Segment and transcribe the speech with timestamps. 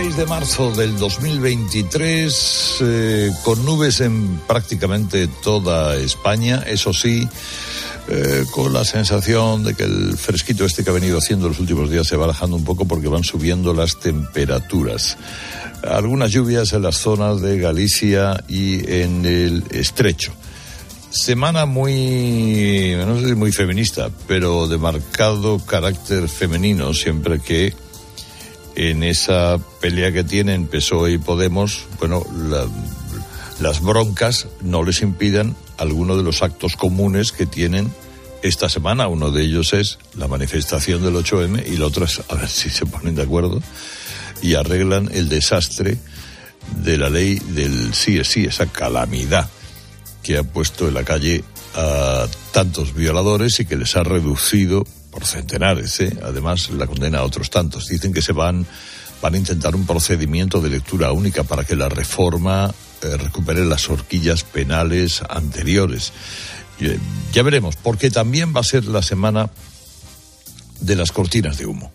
[0.00, 7.26] 6 de marzo del 2023, eh, con nubes en prácticamente toda España, eso sí,
[8.06, 11.90] eh, con la sensación de que el fresquito este que ha venido haciendo los últimos
[11.90, 15.16] días se va bajando un poco porque van subiendo las temperaturas.
[15.82, 20.32] Algunas lluvias en las zonas de Galicia y en el estrecho.
[21.10, 27.87] Semana muy, no sé si muy feminista, pero de marcado carácter femenino, siempre que
[28.78, 32.24] en esa pelea que tienen PSOE y Podemos, bueno,
[33.58, 37.92] las broncas no les impidan algunos de los actos comunes que tienen
[38.42, 39.08] esta semana.
[39.08, 42.70] Uno de ellos es la manifestación del 8M y el otro es a ver si
[42.70, 43.60] se ponen de acuerdo
[44.42, 45.98] y arreglan el desastre
[46.76, 49.50] de la ley del sí es sí, esa calamidad
[50.22, 51.42] que ha puesto en la calle
[51.74, 56.16] a tantos violadores y que les ha reducido por centenares, ¿eh?
[56.22, 57.86] además la condena a otros tantos.
[57.88, 58.66] Dicen que se van,
[59.22, 63.88] van a intentar un procedimiento de lectura única para que la reforma eh, recupere las
[63.88, 66.12] horquillas penales anteriores.
[66.80, 66.98] Eh,
[67.32, 69.50] ya veremos, porque también va a ser la semana
[70.80, 71.92] de las cortinas de humo.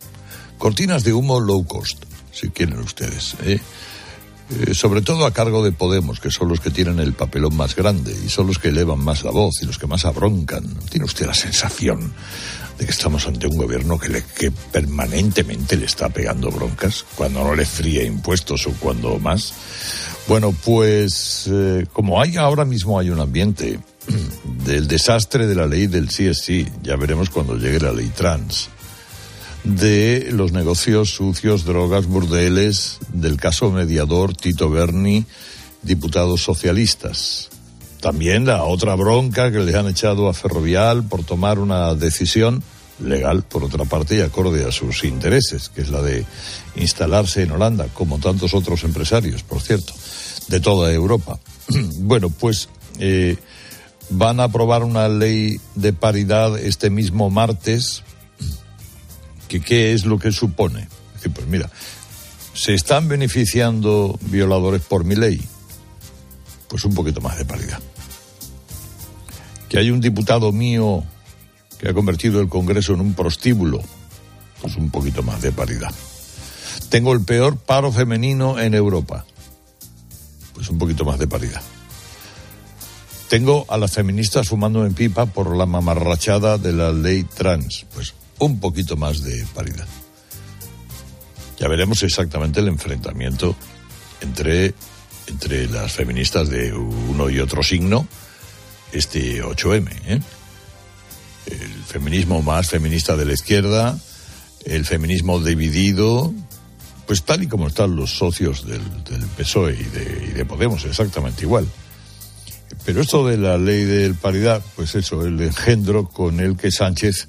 [0.57, 3.35] Cortinas de humo low cost, si quieren ustedes.
[3.43, 3.59] ¿eh?
[4.59, 7.75] Eh, sobre todo a cargo de Podemos, que son los que tienen el papelón más
[7.75, 10.63] grande y son los que elevan más la voz y los que más abroncan.
[10.89, 12.13] ¿Tiene usted la sensación
[12.77, 17.43] de que estamos ante un gobierno que, le, que permanentemente le está pegando broncas, cuando
[17.43, 19.53] no le fríe impuestos o cuando más?
[20.27, 23.79] Bueno, pues eh, como hay ahora mismo hay un ambiente
[24.65, 28.69] del desastre de la ley del sí ya veremos cuando llegue la ley trans
[29.63, 35.25] de los negocios sucios, drogas, burdeles, del caso mediador Tito Berni,
[35.81, 37.49] diputados socialistas.
[38.01, 42.61] También la otra bronca que le han echado a Ferrovial por tomar una decisión
[42.99, 46.25] legal, por otra parte, y acorde a sus intereses, que es la de
[46.75, 49.93] instalarse en Holanda, como tantos otros empresarios, por cierto,
[50.49, 51.39] de toda Europa.
[51.99, 52.67] bueno, pues
[52.99, 53.37] eh,
[54.09, 58.03] van a aprobar una ley de paridad este mismo martes
[59.59, 60.87] qué es lo que supone.
[61.33, 61.69] pues mira,
[62.53, 65.41] ¿se están beneficiando violadores por mi ley?
[66.67, 67.79] Pues un poquito más de paridad.
[69.69, 71.03] Que hay un diputado mío
[71.79, 73.81] que ha convertido el Congreso en un prostíbulo,
[74.61, 75.93] pues un poquito más de paridad.
[76.89, 79.25] Tengo el peor paro femenino en Europa,
[80.53, 81.61] pues un poquito más de paridad.
[83.29, 88.13] Tengo a las feministas fumando en pipa por la mamarrachada de la ley trans, pues
[88.45, 89.87] un poquito más de paridad.
[91.59, 93.55] Ya veremos exactamente el enfrentamiento
[94.21, 94.73] entre,
[95.27, 98.07] entre las feministas de uno y otro signo,
[98.91, 99.89] este 8M.
[100.05, 100.19] ¿eh?
[101.45, 103.97] El feminismo más feminista de la izquierda,
[104.65, 106.33] el feminismo dividido,
[107.05, 108.81] pues tal y como están los socios del,
[109.37, 111.67] PSOE y de, y de Podemos, exactamente igual.
[112.85, 117.27] Pero esto de la ley de paridad, pues eso, el engendro con el que Sánchez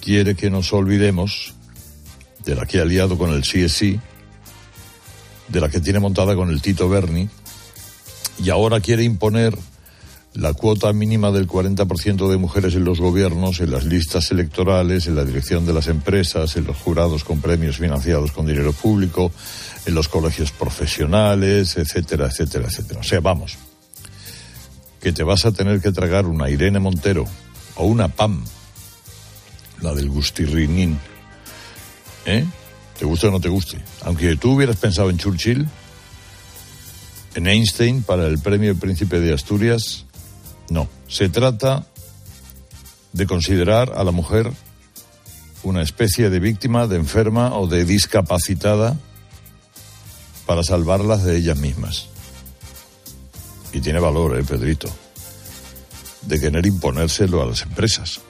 [0.00, 1.54] quiere que nos olvidemos
[2.44, 4.00] de la que ha aliado con el CSI,
[5.48, 7.28] de la que tiene montada con el Tito Berni,
[8.42, 9.56] y ahora quiere imponer
[10.34, 15.16] la cuota mínima del 40% de mujeres en los gobiernos, en las listas electorales, en
[15.16, 19.32] la dirección de las empresas, en los jurados con premios financiados con dinero público,
[19.84, 23.00] en los colegios profesionales, etcétera, etcétera, etcétera.
[23.00, 23.58] O sea, vamos,
[25.00, 27.24] que te vas a tener que tragar una Irene Montero
[27.74, 28.44] o una PAM
[29.80, 30.98] la del Gustirrinín.
[32.26, 32.44] ¿Eh?
[32.98, 33.78] ¿Te guste o no te guste?
[34.02, 35.68] Aunque tú hubieras pensado en Churchill,
[37.34, 40.04] en Einstein para el premio Príncipe de Asturias,
[40.68, 40.88] no.
[41.08, 41.86] Se trata
[43.12, 44.52] de considerar a la mujer
[45.62, 48.96] una especie de víctima, de enferma o de discapacitada
[50.46, 52.08] para salvarlas de ellas mismas.
[53.72, 54.88] Y tiene valor, ¿eh, Pedrito?
[56.22, 58.20] De querer imponérselo a las empresas.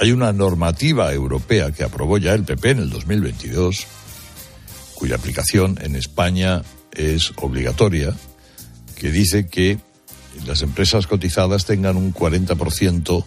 [0.00, 3.86] Hay una normativa europea que aprobó ya el PP en el 2022,
[4.94, 6.62] cuya aplicación en España
[6.92, 8.16] es obligatoria,
[8.96, 9.78] que dice que
[10.46, 13.24] las empresas cotizadas tengan un 40%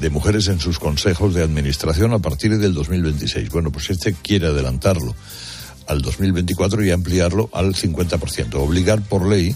[0.00, 3.50] de mujeres en sus consejos de administración a partir del 2026.
[3.50, 5.14] Bueno, pues este quiere adelantarlo
[5.88, 8.54] al 2024 y ampliarlo al 50%.
[8.54, 9.54] Obligar por ley,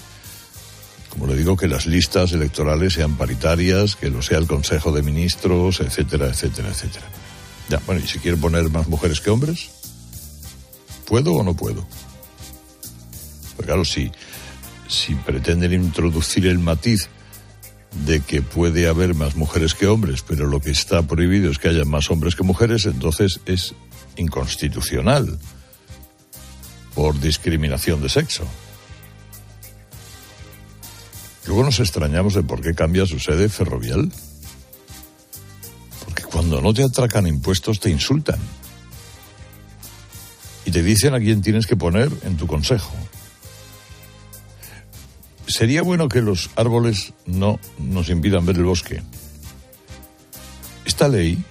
[1.16, 5.02] como le digo, que las listas electorales sean paritarias, que lo sea el Consejo de
[5.02, 7.06] Ministros, etcétera, etcétera, etcétera.
[7.70, 9.70] Ya, bueno, y si quieren poner más mujeres que hombres,
[11.06, 11.86] ¿puedo o no puedo?
[13.56, 14.12] Pues claro, si,
[14.88, 17.08] si pretenden introducir el matiz
[18.04, 21.68] de que puede haber más mujeres que hombres, pero lo que está prohibido es que
[21.68, 23.74] haya más hombres que mujeres, entonces es
[24.18, 25.38] inconstitucional
[26.94, 28.44] por discriminación de sexo.
[31.56, 34.12] Luego nos extrañamos de por qué cambia su sede ferrovial.
[36.04, 38.38] Porque cuando no te atracan impuestos te insultan.
[40.66, 42.92] Y te dicen a quién tienes que poner en tu consejo
[45.46, 49.00] sería bueno que los árboles no nos impidan ver el bosque.
[50.84, 51.42] Esta ley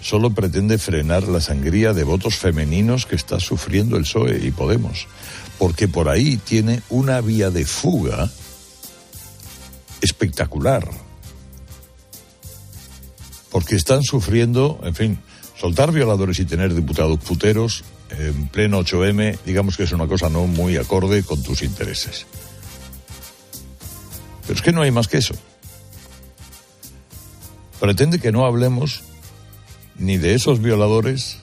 [0.00, 5.06] solo pretende frenar la sangría de votos femeninos que está sufriendo el PSOE y Podemos,
[5.56, 8.28] porque por ahí tiene una vía de fuga
[10.00, 10.88] espectacular.
[13.50, 15.18] Porque están sufriendo, en fin,
[15.58, 20.46] soltar violadores y tener diputados puteros en pleno 8M, digamos que es una cosa no
[20.46, 22.26] muy acorde con tus intereses.
[24.42, 25.34] Pero es que no hay más que eso.
[27.80, 29.02] Pretende que no hablemos
[29.98, 31.38] ni de esos violadores,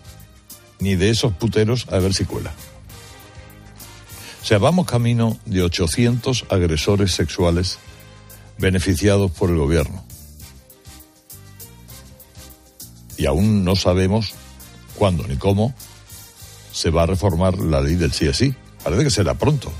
[0.79, 2.53] ni de esos puteros a ver si cuela.
[4.41, 7.79] O sea, vamos camino de 800 agresores sexuales
[8.57, 10.03] beneficiados por el gobierno.
[13.17, 14.33] Y aún no sabemos
[14.95, 15.73] cuándo ni cómo
[16.71, 18.55] se va a reformar la ley del sí.
[18.83, 19.71] Parece que será pronto.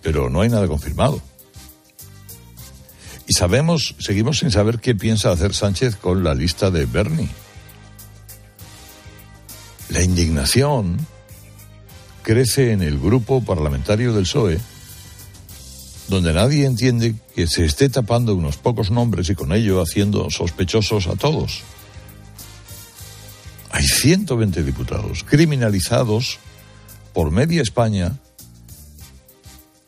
[0.00, 1.20] Pero no hay nada confirmado.
[3.26, 7.28] Y sabemos, seguimos sin saber qué piensa hacer Sánchez con la lista de Bernie.
[9.88, 10.98] La indignación
[12.22, 14.58] crece en el grupo parlamentario del PSOE,
[16.12, 21.06] donde nadie entiende que se esté tapando unos pocos nombres y con ello haciendo sospechosos
[21.06, 21.62] a todos.
[23.70, 26.38] Hay 120 diputados criminalizados
[27.14, 28.18] por media España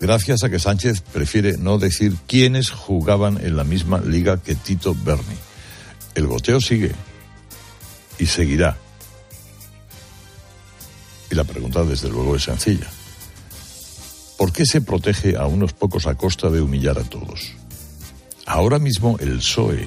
[0.01, 4.95] gracias a que Sánchez prefiere no decir quiénes jugaban en la misma liga que Tito
[4.95, 5.37] Berni.
[6.15, 6.93] El goteo sigue
[8.19, 8.79] y seguirá.
[11.31, 12.89] Y la pregunta, desde luego, es sencilla.
[14.37, 17.53] ¿Por qué se protege a unos pocos a costa de humillar a todos?
[18.47, 19.87] Ahora mismo el PSOE,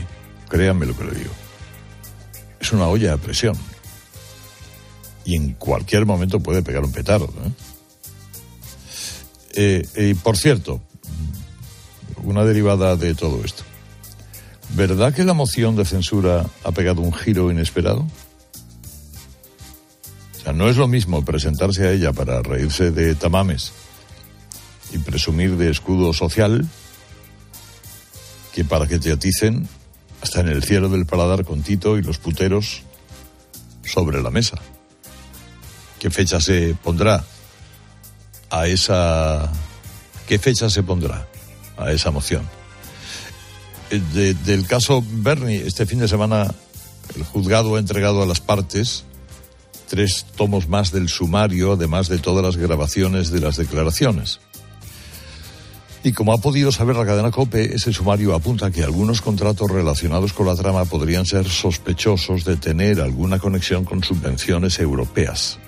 [0.50, 1.32] créanme lo que le digo,
[2.60, 3.56] es una olla a presión.
[5.26, 7.28] Y en cualquier momento puede pegar un petardo.
[7.28, 7.52] ¿eh?
[9.96, 10.82] Eh, y por cierto,
[12.24, 13.64] una derivada de todo esto.
[14.76, 18.08] ¿Verdad que la moción de censura ha pegado un giro inesperado?
[20.38, 23.74] O sea, no es lo mismo presentarse a ella para reírse de tamames
[24.92, 26.66] y presumir de escudo social
[28.54, 29.68] que para que te aticen
[30.22, 32.82] hasta en el cielo del paladar con Tito y los puteros
[33.86, 34.58] sobre la mesa.
[36.00, 37.24] ¿Qué fecha se pondrá?
[38.50, 39.52] a esa...
[40.28, 41.28] ¿Qué fecha se pondrá
[41.78, 42.44] a esa moción?
[43.90, 46.54] Eh, del caso Bernie, este fin de semana
[47.16, 49.06] el juzgado ha entregado a las partes
[49.88, 54.42] tres tomos más del sumario, además de todas las grabaciones de las declaraciones.
[56.08, 60.32] Y como ha podido saber la cadena COPE, ese sumario apunta que algunos contratos relacionados
[60.32, 65.60] con la trama podrían ser sospechosos de tener alguna conexión con subvenciones europeas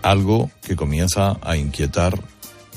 [0.00, 2.18] algo que comienza a inquietar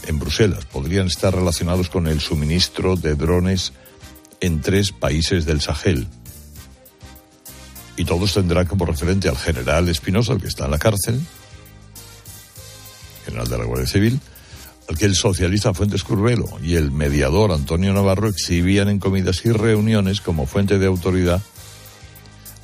[0.07, 0.65] en Bruselas.
[0.65, 3.71] Podrían estar relacionados con el suministro de drones
[4.41, 6.05] en tres países del Sahel.
[7.95, 11.21] Y todos tendrán como referente al general Espinosa, que está en la cárcel,
[13.23, 14.19] general de la Guardia Civil,
[14.95, 20.19] que el socialista Fuentes Curbelo y el mediador Antonio Navarro exhibían en comidas y reuniones
[20.21, 21.41] como fuente de autoridad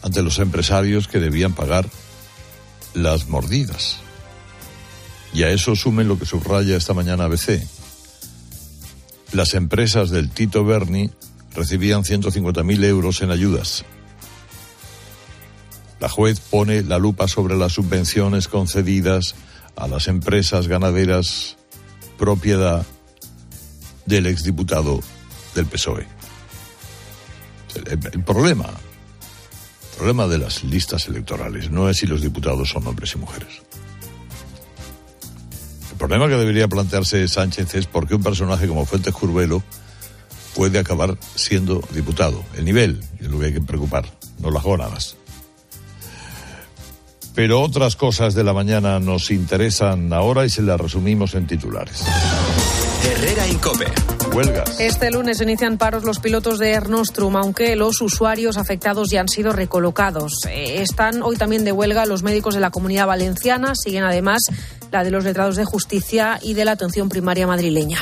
[0.02, 1.88] ante los empresarios que debían pagar
[2.94, 3.98] las mordidas.
[5.34, 7.62] Y a eso sumen lo que subraya esta mañana ABC.
[9.34, 11.12] Las empresas del Tito Berni
[11.54, 13.86] recibían 150.000 euros en ayudas.
[16.00, 19.36] La juez pone la lupa sobre las subvenciones concedidas
[19.76, 21.58] a las empresas ganaderas
[22.18, 22.86] propiedad
[24.06, 25.02] del exdiputado
[25.54, 26.08] del PSOE.
[27.76, 33.14] El, problema, el problema de las listas electorales no es si los diputados son hombres
[33.16, 33.62] y mujeres.
[35.92, 39.64] El problema que debería plantearse Sánchez es por qué un personaje como Fuentes Curvelo
[40.54, 42.44] puede acabar siendo diputado.
[42.56, 44.06] El nivel es lo que hay que preocupar,
[44.40, 45.18] no las jornadas.
[47.36, 52.04] Pero otras cosas de la mañana nos interesan ahora y se las resumimos en titulares.
[53.04, 53.86] Herrera Incope.
[54.34, 54.80] Huelgas.
[54.80, 59.52] Este lunes inician paros los pilotos de Ernostrum, aunque los usuarios afectados ya han sido
[59.52, 60.46] recolocados.
[60.50, 64.42] Eh, están hoy también de huelga los médicos de la comunidad valenciana, siguen además
[64.92, 68.02] la de los letrados de justicia y de la atención primaria madrileña.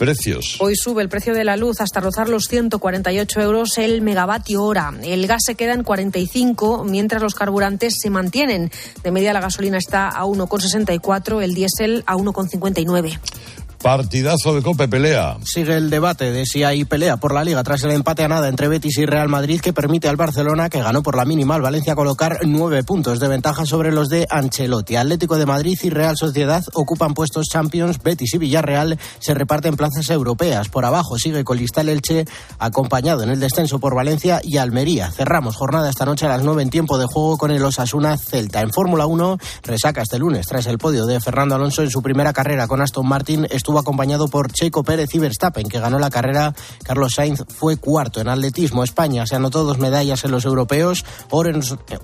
[0.00, 0.56] Precios.
[0.60, 4.94] Hoy sube el precio de la luz hasta rozar los 148 euros el megavatio hora.
[5.02, 8.70] El gas se queda en 45, mientras los carburantes se mantienen.
[9.04, 13.20] De media la gasolina está a 1,64, el diésel a 1,59.
[13.82, 15.38] Partidazo de Cope pelea.
[15.42, 18.48] Sigue el debate de si hay pelea por la liga tras el empate a nada
[18.48, 21.62] entre Betis y Real Madrid que permite al Barcelona, que ganó por la mínima al
[21.62, 24.96] Valencia, colocar nueve puntos de ventaja sobre los de Ancelotti.
[24.96, 28.02] Atlético de Madrid y Real Sociedad ocupan puestos Champions.
[28.02, 30.68] Betis y Villarreal se reparten plazas europeas.
[30.68, 32.26] Por abajo sigue Colistal Elche,
[32.58, 35.10] acompañado en el descenso por Valencia y Almería.
[35.10, 38.60] Cerramos jornada esta noche a las nueve en tiempo de juego con el Osasuna Celta.
[38.60, 42.34] En Fórmula 1 resaca este lunes tras el podio de Fernando Alonso en su primera
[42.34, 43.46] carrera con Aston Martin.
[43.78, 46.54] Acompañado por Checo Pérez y Verstappen, que ganó la carrera.
[46.82, 48.84] Carlos Sainz fue cuarto en atletismo.
[48.84, 51.60] España se anotó dos medallas en los europeos, oro en,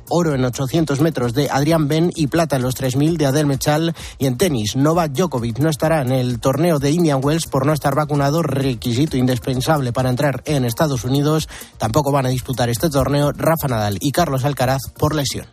[0.08, 3.94] oro en 800 metros de Adrián Ben y plata en los 3000 de Adel Mechal.
[4.18, 7.72] Y en tenis, Novak Djokovic no estará en el torneo de Indian Wells por no
[7.72, 11.48] estar vacunado, requisito indispensable para entrar en Estados Unidos.
[11.78, 15.46] Tampoco van a disputar este torneo Rafa Nadal y Carlos Alcaraz por lesión.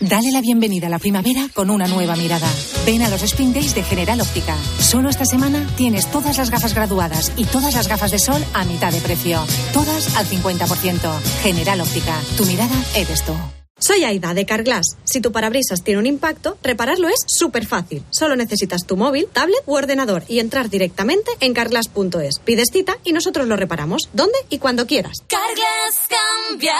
[0.00, 2.48] Dale la bienvenida a la primavera con una nueva mirada.
[2.86, 4.56] Ven a los Spring Days de General Óptica.
[4.78, 8.64] Solo esta semana tienes todas las gafas graduadas y todas las gafas de sol a
[8.64, 9.44] mitad de precio.
[9.74, 11.20] Todas al 50%.
[11.42, 12.18] General Óptica.
[12.38, 13.34] Tu mirada eres tú.
[13.78, 14.96] Soy Aida de Carglass.
[15.04, 18.02] Si tu parabrisas tiene un impacto, repararlo es súper fácil.
[18.08, 22.38] Solo necesitas tu móvil, tablet u ordenador y entrar directamente en carglass.es.
[22.38, 24.08] Pides cita y nosotros lo reparamos.
[24.14, 25.18] ¿Dónde y cuando quieras?
[25.28, 26.08] Carglass
[26.48, 26.76] cambia,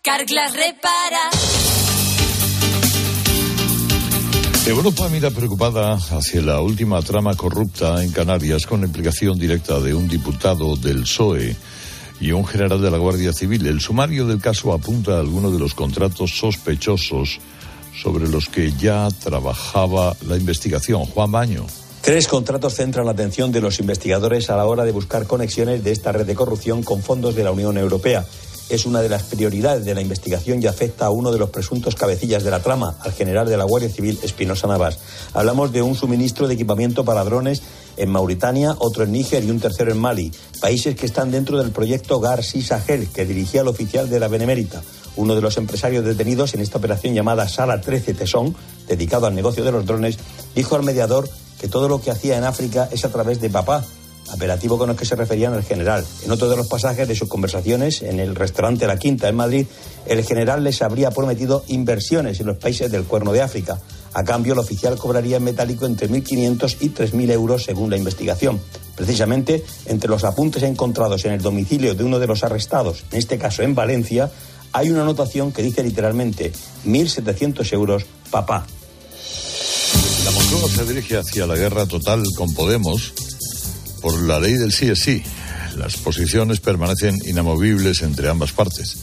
[0.00, 1.71] Carglass repara.
[4.66, 10.06] Europa mira preocupada hacia la última trama corrupta en Canarias con implicación directa de un
[10.06, 11.56] diputado del PSOE
[12.20, 13.66] y un general de la Guardia Civil.
[13.66, 17.40] El sumario del caso apunta a algunos de los contratos sospechosos
[18.00, 21.06] sobre los que ya trabajaba la investigación.
[21.06, 21.66] Juan Baño.
[22.00, 25.90] Tres contratos centran la atención de los investigadores a la hora de buscar conexiones de
[25.90, 28.24] esta red de corrupción con fondos de la Unión Europea
[28.68, 31.94] es una de las prioridades de la investigación y afecta a uno de los presuntos
[31.94, 34.98] cabecillas de la trama, al general de la Guardia Civil Espinosa Navas.
[35.34, 37.62] Hablamos de un suministro de equipamiento para drones
[37.96, 41.70] en Mauritania, otro en Níger y un tercero en Mali, países que están dentro del
[41.70, 44.82] proyecto Garci Sahel, que dirigía el oficial de la Benemérita.
[45.16, 48.56] Uno de los empresarios detenidos en esta operación llamada Sala 13 Tesón,
[48.88, 50.16] dedicado al negocio de los drones,
[50.54, 51.28] dijo al mediador
[51.60, 53.84] que todo lo que hacía en África es a través de papá,
[54.30, 56.04] apelativo con el que se referían al general.
[56.24, 59.66] En otro de los pasajes de sus conversaciones en el restaurante La Quinta en Madrid,
[60.06, 63.78] el general les habría prometido inversiones en los países del Cuerno de África.
[64.14, 68.60] A cambio, el oficial cobraría en metálico entre 1.500 y 3.000 euros según la investigación.
[68.94, 73.38] Precisamente, entre los apuntes encontrados en el domicilio de uno de los arrestados, en este
[73.38, 74.30] caso en Valencia,
[74.72, 76.52] hay una anotación que dice literalmente
[76.86, 78.66] 1.700 euros, papá.
[80.24, 83.12] La Moncloa se dirige hacia la guerra total con Podemos
[84.02, 85.22] por la ley del sí es sí.
[85.76, 88.98] Las posiciones permanecen inamovibles entre ambas partes.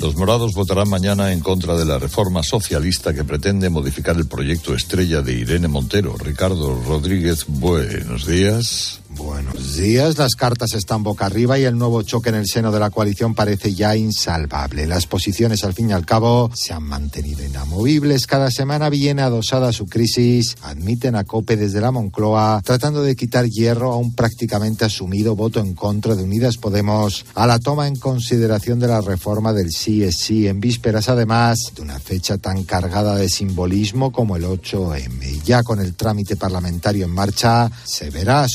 [0.00, 4.74] Los morados votarán mañana en contra de la reforma socialista que pretende modificar el proyecto
[4.74, 6.16] estrella de Irene Montero.
[6.16, 9.01] Ricardo Rodríguez, buenos días.
[9.16, 10.16] Buenos días.
[10.16, 13.34] Las cartas están boca arriba y el nuevo choque en el seno de la coalición
[13.34, 14.86] parece ya insalvable.
[14.86, 18.26] Las posiciones, al fin y al cabo, se han mantenido inamovibles.
[18.26, 20.56] Cada semana viene adosada su crisis.
[20.62, 25.60] Admiten a Cope desde la Moncloa, tratando de quitar hierro a un prácticamente asumido voto
[25.60, 30.02] en contra de Unidas Podemos a la toma en consideración de la reforma del sí,
[30.46, 35.42] en vísperas además de una fecha tan cargada de simbolismo como el 8M.
[35.42, 38.48] Ya con el trámite parlamentario en marcha, se verá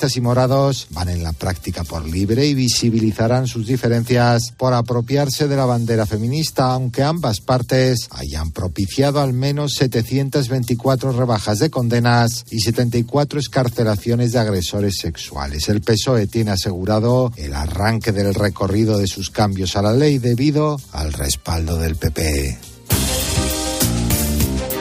[0.00, 5.56] y morados van en la práctica por libre y visibilizarán sus diferencias por apropiarse de
[5.56, 12.60] la bandera feminista, aunque ambas partes hayan propiciado al menos 724 rebajas de condenas y
[12.60, 15.68] 74 escarcelaciones de agresores sexuales.
[15.68, 20.80] El PSOE tiene asegurado el arranque del recorrido de sus cambios a la ley debido
[20.92, 22.69] al respaldo del PP.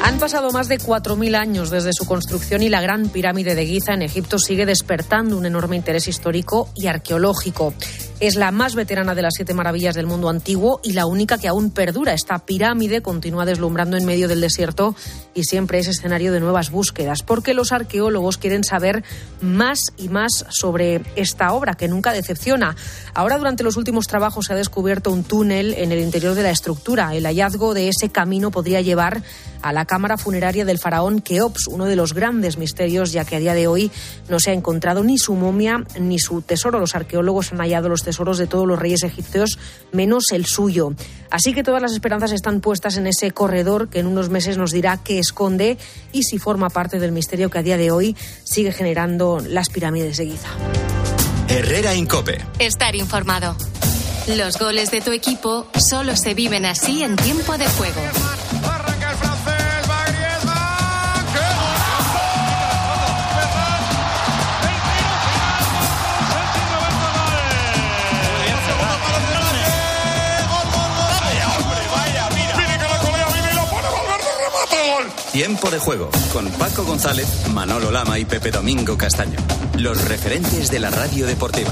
[0.03, 3.93] Han pasado más de 4.000 años desde su construcción y la gran pirámide de Giza
[3.93, 7.73] en Egipto sigue despertando un enorme interés histórico y arqueológico.
[8.19, 11.47] Es la más veterana de las siete maravillas del mundo antiguo y la única que
[11.47, 12.13] aún perdura.
[12.13, 14.95] Esta pirámide continúa deslumbrando en medio del desierto
[15.39, 19.03] y siempre es escenario de nuevas búsquedas, porque los arqueólogos quieren saber
[19.41, 22.75] más y más sobre esta obra que nunca decepciona.
[23.13, 26.51] Ahora, durante los últimos trabajos, se ha descubierto un túnel en el interior de la
[26.51, 27.15] estructura.
[27.15, 29.23] El hallazgo de ese camino podría llevar
[29.61, 33.39] a la cámara funeraria del faraón Keops, uno de los grandes misterios, ya que a
[33.39, 33.91] día de hoy
[34.29, 36.79] no se ha encontrado ni su momia ni su tesoro.
[36.79, 39.59] Los arqueólogos han hallado los tesoros de todos los reyes egipcios,
[39.91, 40.93] menos el suyo.
[41.29, 44.71] Así que todas las esperanzas están puestas en ese corredor que en unos meses nos
[44.71, 45.77] dirá qué esconde
[46.11, 50.17] y si forma parte del misterio que a día de hoy sigue generando las pirámides
[50.17, 50.49] de Giza.
[51.47, 52.37] Herrera Incope.
[52.59, 53.55] Estar informado.
[54.27, 58.01] Los goles de tu equipo solo se viven así en tiempo de juego.
[75.39, 79.39] Tiempo de juego con Paco González, Manolo Lama y Pepe Domingo Castaño.
[79.77, 81.71] Los referentes de la radio deportiva.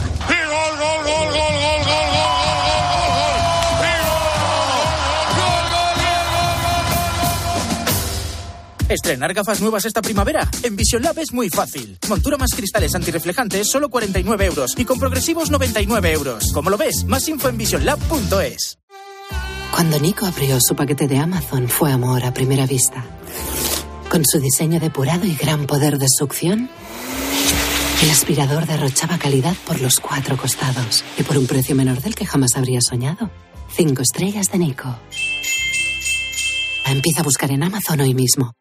[8.87, 10.49] Estrenar gafas nuevas esta primavera.
[10.63, 11.97] En Vision Lab es muy fácil.
[12.07, 14.75] Montura más cristales antirreflejantes, solo 49 euros.
[14.77, 16.53] Y con progresivos, 99 euros.
[16.53, 18.77] Como lo ves, más info en visionlab.es.
[19.71, 23.16] Cuando Nico abrió su paquete de Amazon fue amor a primera vista.
[24.09, 26.69] Con su diseño depurado y gran poder de succión,
[28.01, 32.25] el aspirador derrochaba calidad por los cuatro costados y por un precio menor del que
[32.25, 33.29] jamás habría soñado.
[33.75, 34.95] Cinco estrellas de Nico.
[36.85, 38.53] Empieza a buscar en Amazon hoy mismo.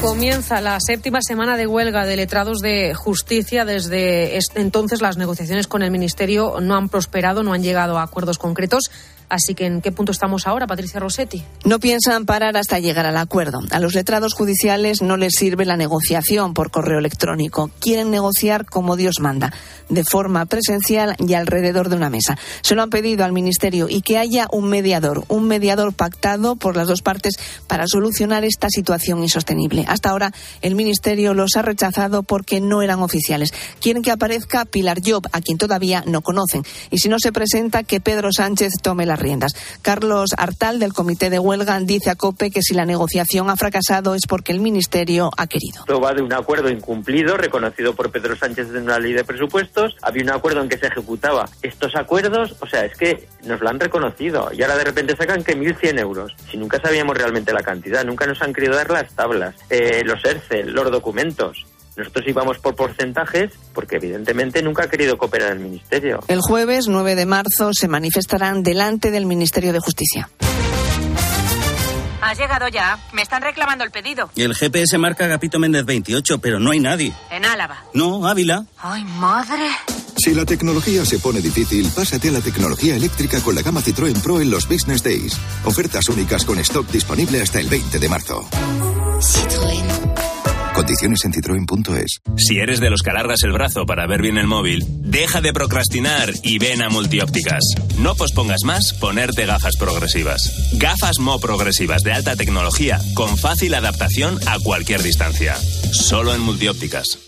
[0.00, 3.66] Comienza la séptima semana de huelga de letrados de justicia.
[3.66, 8.38] Desde entonces las negociaciones con el Ministerio no han prosperado, no han llegado a acuerdos
[8.38, 8.90] concretos.
[9.30, 11.42] Así que, ¿en qué punto estamos ahora, Patricia Rossetti?
[11.64, 13.60] No piensan parar hasta llegar al acuerdo.
[13.70, 17.70] A los letrados judiciales no les sirve la negociación por correo electrónico.
[17.80, 19.52] Quieren negociar como Dios manda,
[19.88, 22.36] de forma presencial y alrededor de una mesa.
[22.62, 26.76] Se lo han pedido al Ministerio y que haya un mediador, un mediador pactado por
[26.76, 27.34] las dos partes
[27.68, 29.84] para solucionar esta situación insostenible.
[29.86, 33.54] Hasta ahora, el Ministerio los ha rechazado porque no eran oficiales.
[33.80, 36.64] Quieren que aparezca Pilar Job, a quien todavía no conocen.
[36.90, 39.54] Y si no se presenta, que Pedro Sánchez tome la riendas.
[39.82, 44.14] Carlos Artal, del Comité de Huelga, dice a COPE que si la negociación ha fracasado
[44.14, 45.80] es porque el Ministerio ha querido.
[45.80, 49.96] Esto va de un acuerdo incumplido, reconocido por Pedro Sánchez en una ley de presupuestos.
[50.02, 53.68] Había un acuerdo en que se ejecutaba estos acuerdos, o sea, es que nos lo
[53.68, 56.34] han reconocido y ahora de repente sacan que 1.100 euros.
[56.50, 60.24] Si nunca sabíamos realmente la cantidad, nunca nos han querido dar las tablas, eh, los
[60.24, 61.66] ERCE, los documentos.
[62.00, 66.20] Nosotros íbamos por porcentajes porque evidentemente nunca ha querido cooperar el Ministerio.
[66.28, 70.30] El jueves 9 de marzo se manifestarán delante del Ministerio de Justicia.
[72.22, 72.98] Has llegado ya.
[73.12, 74.30] Me están reclamando el pedido.
[74.36, 77.12] El GPS marca Agapito Méndez 28, pero no hay nadie.
[77.30, 77.84] En Álava.
[77.92, 78.64] No, Ávila.
[78.78, 79.68] Ay, madre.
[80.16, 84.20] Si la tecnología se pone difícil, pásate a la tecnología eléctrica con la gama Citroën
[84.22, 85.36] Pro en los Business Days.
[85.64, 88.48] Ofertas únicas con stock disponible hasta el 20 de marzo.
[89.20, 89.99] Citroën.
[90.80, 92.20] Condiciones en citroen.es.
[92.38, 95.52] Si eres de los que alargas el brazo para ver bien el móvil, deja de
[95.52, 97.60] procrastinar y ven a Multiópticas.
[97.98, 100.70] No pospongas más ponerte gafas progresivas.
[100.78, 105.54] Gafas Mo progresivas de alta tecnología con fácil adaptación a cualquier distancia.
[105.92, 107.18] Solo en Multiópticas.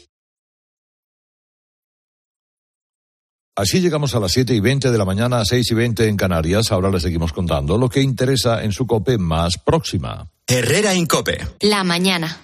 [3.54, 6.72] Así llegamos a las 7 y 20 de la mañana, 6 y 20 en Canarias.
[6.72, 10.26] Ahora les seguimos contando lo que interesa en su COPE más próxima.
[10.46, 11.46] Herrera Incope.
[11.60, 12.40] La mañana.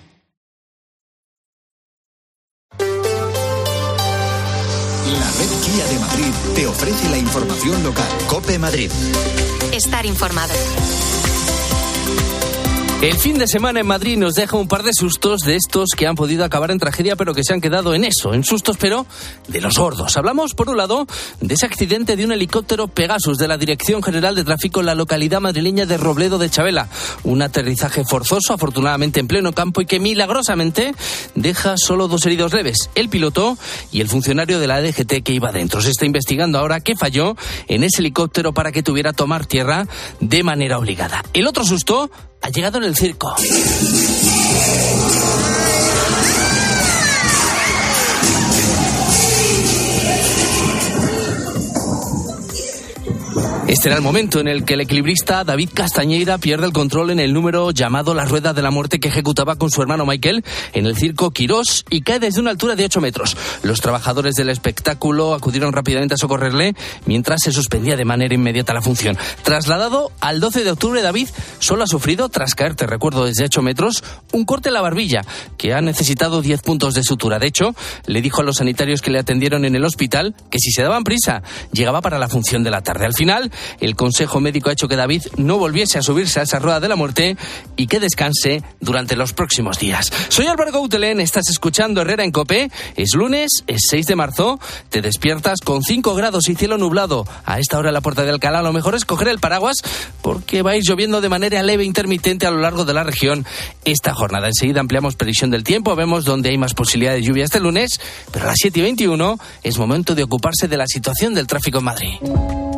[5.10, 8.06] La red Kia de Madrid te ofrece la información local.
[8.26, 8.90] Cope Madrid.
[9.72, 10.52] Estar informado.
[13.00, 16.08] El fin de semana en Madrid nos deja un par de sustos de estos que
[16.08, 19.06] han podido acabar en tragedia, pero que se han quedado en eso, en sustos, pero
[19.46, 20.16] de los gordos.
[20.16, 21.06] Hablamos, por un lado,
[21.40, 24.96] de ese accidente de un helicóptero Pegasus de la Dirección General de Tráfico en la
[24.96, 26.88] localidad madrileña de Robledo de Chabela.
[27.22, 30.92] Un aterrizaje forzoso, afortunadamente en pleno campo, y que milagrosamente
[31.36, 33.56] deja solo dos heridos leves: el piloto
[33.92, 35.80] y el funcionario de la DGT que iba dentro.
[35.82, 37.36] Se está investigando ahora qué falló
[37.68, 39.86] en ese helicóptero para que tuviera tomar tierra
[40.18, 41.22] de manera obligada.
[41.32, 43.34] El otro susto ha llegado en el circo.
[53.68, 57.20] Este era el momento en el que el equilibrista David Castañeira pierde el control en
[57.20, 60.86] el número llamado La Rueda de la Muerte que ejecutaba con su hermano Michael en
[60.86, 63.36] el circo Quirós y cae desde una altura de 8 metros.
[63.62, 68.80] Los trabajadores del espectáculo acudieron rápidamente a socorrerle mientras se suspendía de manera inmediata la
[68.80, 69.18] función.
[69.42, 71.28] Trasladado al 12 de octubre, David
[71.58, 74.02] solo ha sufrido, tras caer, te recuerdo, desde 8 metros,
[74.32, 75.26] un corte en la barbilla
[75.58, 77.38] que ha necesitado 10 puntos de sutura.
[77.38, 77.74] De hecho,
[78.06, 81.04] le dijo a los sanitarios que le atendieron en el hospital que si se daban
[81.04, 83.04] prisa, llegaba para la función de la tarde.
[83.04, 86.58] Al final, el Consejo Médico ha hecho que David no volviese a subirse a esa
[86.58, 87.36] rueda de la muerte
[87.76, 90.12] y que descanse durante los próximos días.
[90.28, 92.70] Soy Álvaro Gautelén, estás escuchando Herrera en Copé.
[92.96, 94.58] Es lunes, es 6 de marzo,
[94.90, 97.26] te despiertas con 5 grados y cielo nublado.
[97.44, 99.76] A esta hora la puerta de Alcalá lo mejor es coger el paraguas
[100.22, 103.04] porque va a ir lloviendo de manera leve e intermitente a lo largo de la
[103.04, 103.46] región
[103.84, 104.48] esta jornada.
[104.48, 108.00] Enseguida ampliamos previsión del tiempo, vemos dónde hay más posibilidad de lluvia este lunes,
[108.32, 111.78] pero a las 7 y 21 es momento de ocuparse de la situación del tráfico
[111.78, 112.14] en Madrid.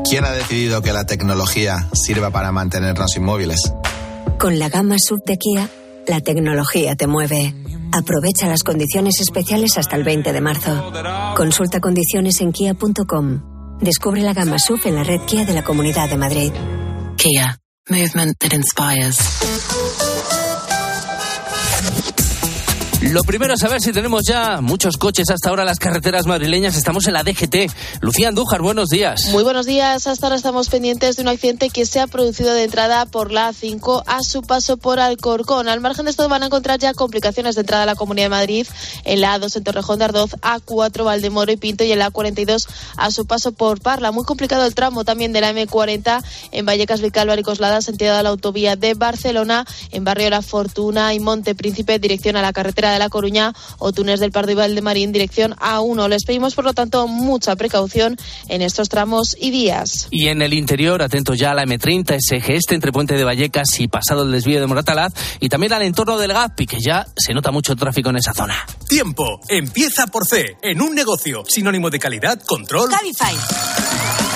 [0.08, 3.72] ¿Quién ha decidido que la tecnología sirva para mantenernos inmóviles?
[4.38, 5.68] Con la gama sub de Kia,
[6.06, 7.54] la tecnología te mueve.
[7.92, 10.92] Aprovecha las condiciones especiales hasta el 20 de marzo.
[11.36, 13.78] Consulta condiciones en kia.com.
[13.80, 16.52] Descubre la gama sub en la red Kia de la Comunidad de Madrid.
[17.16, 17.58] Kia.
[17.88, 19.18] Movement that inspires.
[23.02, 26.76] Lo primero es saber si tenemos ya muchos coches hasta ahora en las carreteras madrileñas.
[26.76, 27.72] Estamos en la DGT.
[28.02, 29.24] Lucía Andújar, buenos días.
[29.32, 30.06] Muy buenos días.
[30.06, 33.52] Hasta ahora estamos pendientes de un accidente que se ha producido de entrada por la
[33.52, 35.70] A5 a su paso por Alcorcón.
[35.70, 38.30] Al margen de esto van a encontrar ya complicaciones de entrada a la Comunidad de
[38.30, 38.66] Madrid
[39.04, 42.68] en la A2 en Torrejón de Ardoz, A4 Valdemoro y Pinto y en la A42
[42.98, 44.12] a su paso por Parla.
[44.12, 48.22] Muy complicado el tramo también de la M40 en Vallecas, Vicálvaro y Coslada, sentido de
[48.22, 52.89] la autovía de Barcelona, en Barrio La Fortuna y Monte Príncipe, dirección a la carretera
[52.92, 56.08] de La Coruña o Túnez del Pardo y Valdemarín, dirección A1.
[56.08, 58.16] Les pedimos, por lo tanto, mucha precaución
[58.48, 60.08] en estos tramos y días.
[60.10, 63.24] Y en el interior, atento ya a la M30, ese eje este entre Puente de
[63.24, 67.06] Vallecas y pasado el desvío de Moratalaz, y también al entorno del Gaspi, que ya
[67.16, 68.66] se nota mucho tráfico en esa zona.
[68.88, 69.40] Tiempo.
[69.48, 70.56] Empieza por C.
[70.62, 71.44] En un negocio.
[71.48, 72.90] Sinónimo de calidad, control.
[72.90, 74.29] Cabify.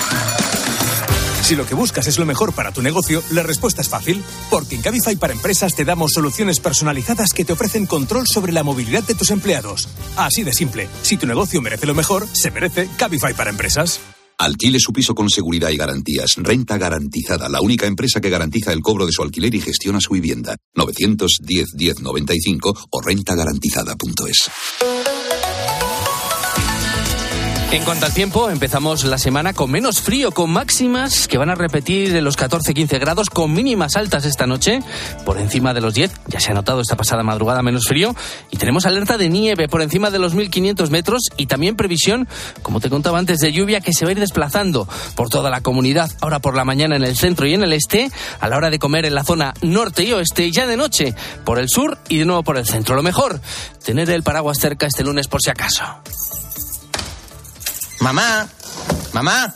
[1.45, 4.25] Si lo que buscas es lo mejor para tu negocio, la respuesta es fácil.
[4.49, 8.63] Porque en Cabify para Empresas te damos soluciones personalizadas que te ofrecen control sobre la
[8.63, 9.91] movilidad de tus empleados.
[10.17, 10.89] Así de simple.
[11.03, 14.01] Si tu negocio merece lo mejor, se merece Cabify para Empresas.
[14.39, 16.37] Alquile su piso con seguridad y garantías.
[16.37, 20.15] Renta garantizada, la única empresa que garantiza el cobro de su alquiler y gestiona su
[20.15, 20.57] vivienda.
[20.75, 24.94] 910 1095 o rentagarantizada.es.
[27.75, 31.57] En cuanto al tiempo, empezamos la semana con menos frío, con máximas que van a
[31.57, 34.79] repetir los 14-15 grados, con mínimas altas esta noche,
[35.25, 36.13] por encima de los 10.
[36.29, 38.15] Ya se ha notado esta pasada madrugada menos frío.
[38.53, 42.29] Y tenemos alerta de nieve por encima de los 1500 metros y también previsión,
[42.63, 45.61] como te contaba antes, de lluvia que se va a ir desplazando por toda la
[45.61, 46.13] comunidad.
[46.21, 48.09] Ahora por la mañana en el centro y en el este,
[48.39, 51.17] a la hora de comer en la zona norte y oeste, y ya de noche
[51.45, 52.95] por el sur y de nuevo por el centro.
[52.95, 53.41] Lo mejor,
[53.85, 55.83] tener el paraguas cerca este lunes por si acaso.
[58.05, 58.47] Mamá,
[59.15, 59.55] mamá,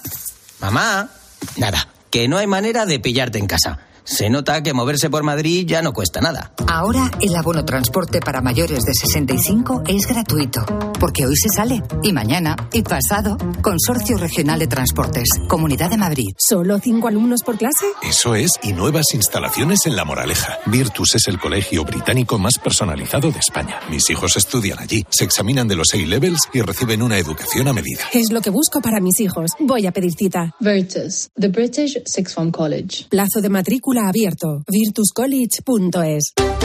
[0.59, 1.11] mamá.
[1.59, 3.79] Nada, que no hay manera de pillarte en casa.
[4.09, 6.51] Se nota que moverse por Madrid ya no cuesta nada.
[6.66, 10.64] Ahora el abono transporte para mayores de 65 es gratuito,
[10.99, 13.37] porque hoy se sale, y mañana, y pasado.
[13.61, 16.29] Consorcio Regional de Transportes, Comunidad de Madrid.
[16.38, 17.85] ¿Solo cinco alumnos por clase?
[18.03, 20.59] Eso es, y nuevas instalaciones en La Moraleja.
[20.64, 23.79] Virtus es el colegio británico más personalizado de España.
[23.90, 28.05] Mis hijos estudian allí, se examinan de los A-levels y reciben una educación a medida.
[28.14, 29.51] Es lo que busco para mis hijos.
[29.61, 30.55] Voy a pedir cita.
[30.61, 33.05] Virtus, the British Sixth Form College.
[33.11, 34.63] Plazo de matrícula abierto.
[34.69, 36.58] virtuscollege.es.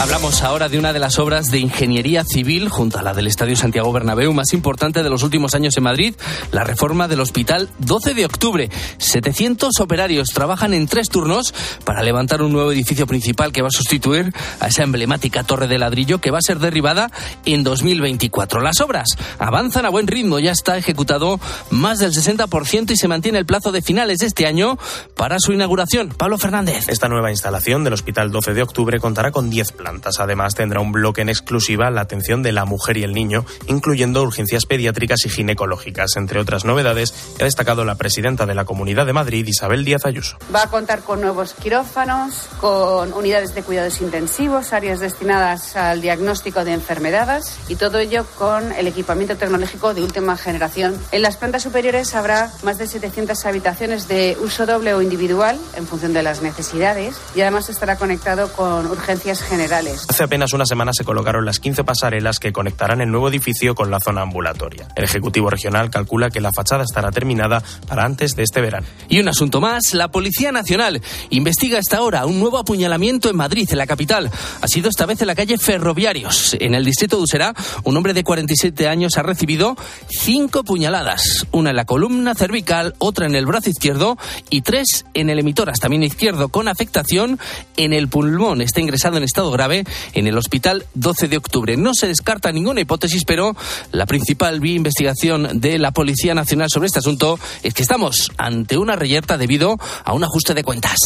[0.00, 3.56] Hablamos ahora de una de las obras de ingeniería civil junto a la del Estadio
[3.56, 6.14] Santiago Bernabéu más importante de los últimos años en Madrid,
[6.52, 8.70] la reforma del Hospital 12 de Octubre.
[8.98, 11.52] 700 operarios trabajan en tres turnos
[11.84, 15.78] para levantar un nuevo edificio principal que va a sustituir a esa emblemática torre de
[15.78, 17.10] ladrillo que va a ser derribada
[17.44, 18.60] en 2024.
[18.60, 19.08] Las obras
[19.40, 23.72] avanzan a buen ritmo, ya está ejecutado más del 60% y se mantiene el plazo
[23.72, 24.78] de finales de este año
[25.16, 26.10] para su inauguración.
[26.10, 26.88] Pablo Fernández.
[26.88, 30.92] Esta nueva instalación del Hospital 12 de Octubre contará con 10 plantas Además, tendrá un
[30.92, 35.30] bloque en exclusiva la atención de la mujer y el niño, incluyendo urgencias pediátricas y
[35.30, 36.16] ginecológicas.
[36.16, 40.36] Entre otras novedades, ha destacado la presidenta de la Comunidad de Madrid, Isabel Díaz Ayuso.
[40.54, 46.64] Va a contar con nuevos quirófanos, con unidades de cuidados intensivos, áreas destinadas al diagnóstico
[46.64, 50.94] de enfermedades y todo ello con el equipamiento tecnológico de última generación.
[51.12, 55.86] En las plantas superiores habrá más de 700 habitaciones de uso doble o individual en
[55.86, 60.92] función de las necesidades y además estará conectado con urgencias generales Hace apenas una semana
[60.92, 64.88] se colocaron las 15 pasarelas que conectarán el nuevo edificio con la zona ambulatoria.
[64.96, 68.88] El Ejecutivo Regional calcula que la fachada estará terminada para antes de este verano.
[69.08, 73.68] Y un asunto más, la Policía Nacional investiga hasta ahora un nuevo apuñalamiento en Madrid,
[73.70, 74.32] en la capital.
[74.60, 76.56] Ha sido esta vez en la calle Ferroviarios.
[76.58, 79.76] En el distrito de Usera, un hombre de 47 años ha recibido
[80.08, 81.46] cinco puñaladas.
[81.52, 84.18] Una en la columna cervical, otra en el brazo izquierdo
[84.50, 87.38] y tres en el emitoras, también izquierdo, con afectación
[87.76, 88.60] en el pulmón.
[88.60, 91.76] Está ingresado en estado grave en el hospital 12 de octubre.
[91.76, 93.56] No se descarta ninguna hipótesis, pero
[93.92, 98.78] la principal vía investigación de la Policía Nacional sobre este asunto es que estamos ante
[98.78, 100.98] una reyerta debido a un ajuste de cuentas.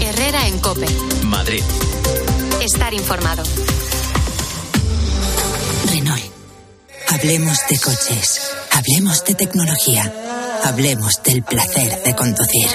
[0.00, 0.86] Herrera en Cope.
[1.24, 1.62] Madrid.
[2.62, 3.42] Estar informado.
[5.90, 6.22] Renault.
[7.08, 8.52] Hablemos de coches.
[8.72, 10.12] Hablemos de tecnología.
[10.64, 12.68] Hablemos del placer de conducir.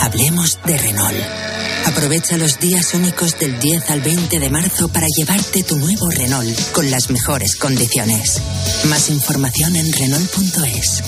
[0.00, 1.57] Hablemos de Renault.
[1.88, 6.72] Aprovecha los días únicos del 10 al 20 de marzo para llevarte tu nuevo Renault
[6.72, 8.42] con las mejores condiciones.
[8.90, 11.02] Más información en Renault.es.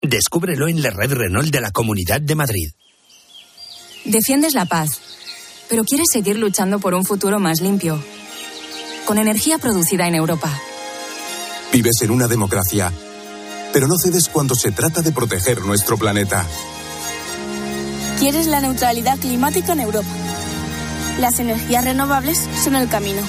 [0.00, 2.70] Descúbrelo en la red Renault de la Comunidad de Madrid.
[4.06, 4.88] Defiendes la paz,
[5.68, 8.02] pero quieres seguir luchando por un futuro más limpio.
[9.04, 10.50] Con energía producida en Europa.
[11.74, 12.90] Vives en una democracia,
[13.70, 16.46] pero no cedes cuando se trata de proteger nuestro planeta.
[18.18, 20.08] Quieres la neutralidad climática en Europa.
[21.20, 23.20] Las energías renovables son el camino.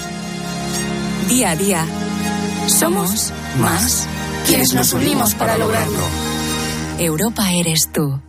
[1.30, 1.86] Día a día.
[2.68, 4.08] Somos más
[4.46, 6.04] quienes nos unimos para lograrlo.
[7.00, 8.20] Europa eres tú.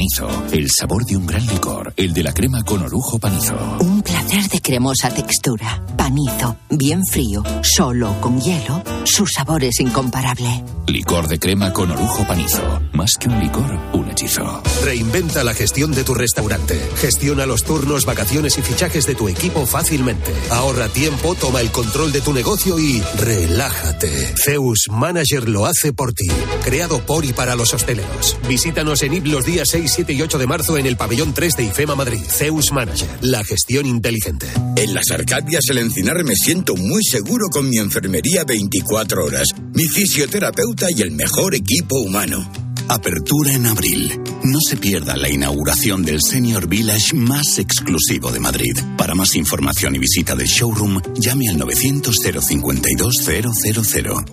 [0.00, 3.54] Panizo, el sabor de un gran licor, el de la crema con orujo panizo.
[3.80, 5.84] Un placer de cremosa textura.
[5.94, 10.64] Panizo, bien frío, solo con hielo, su sabor es incomparable.
[10.86, 12.80] Licor de crema con orujo panizo.
[12.94, 14.62] Más que un licor, un hechizo.
[14.84, 16.80] Reinventa la gestión de tu restaurante.
[16.96, 20.32] Gestiona los turnos, vacaciones y fichajes de tu equipo fácilmente.
[20.50, 24.34] Ahorra tiempo, toma el control de tu negocio y relájate.
[24.42, 26.28] Zeus Manager lo hace por ti.
[26.64, 28.38] Creado por y para los hosteleros.
[28.48, 31.56] Visítanos en IP los días 6, 7 y 8 de marzo en el pabellón 3
[31.56, 32.20] de IFEMA Madrid.
[32.26, 33.08] Zeus Manager.
[33.22, 34.46] La gestión inteligente.
[34.76, 39.86] En las Arcadias El Encinar me siento muy seguro con mi enfermería 24 horas, mi
[39.86, 42.50] fisioterapeuta y el mejor equipo humano.
[42.88, 44.20] Apertura en abril.
[44.42, 48.76] No se pierda la inauguración del Senior Village más exclusivo de Madrid.
[48.96, 54.24] Para más información y visita del showroom, llame al 900 052 000.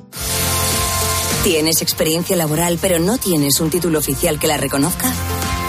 [1.43, 5.13] ¿Tienes experiencia laboral pero no tienes un título oficial que la reconozca?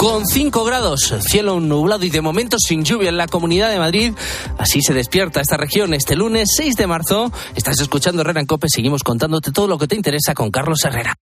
[0.00, 4.14] Con 5 grados, cielo nublado y de momento sin lluvia en la comunidad de Madrid.
[4.56, 7.30] Así se despierta esta región este lunes 6 de marzo.
[7.54, 8.70] Estás escuchando Herrera en Cope.
[8.70, 11.18] Seguimos contándote todo lo que te interesa con Carlos Herrera.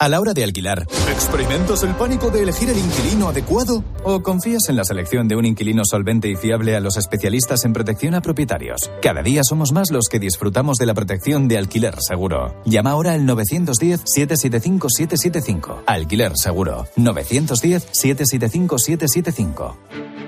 [0.00, 3.82] A la hora de alquilar, ¿experimentas el pánico de elegir el inquilino adecuado?
[4.04, 7.72] ¿O confías en la selección de un inquilino solvente y fiable a los especialistas en
[7.72, 8.78] protección a propietarios?
[9.02, 12.54] Cada día somos más los que disfrutamos de la protección de alquiler seguro.
[12.64, 15.82] Llama ahora al 910-775-775.
[15.84, 16.86] Alquiler seguro.
[16.96, 19.74] 910-775-775.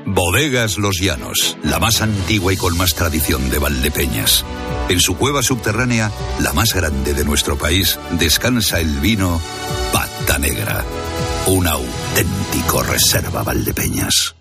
[0.07, 4.45] Bodegas Los Llanos, la más antigua y con más tradición de Valdepeñas.
[4.89, 9.41] En su cueva subterránea, la más grande de nuestro país, descansa el vino
[9.93, 10.85] Pata Negra,
[11.47, 14.40] un auténtico reserva Valdepeñas.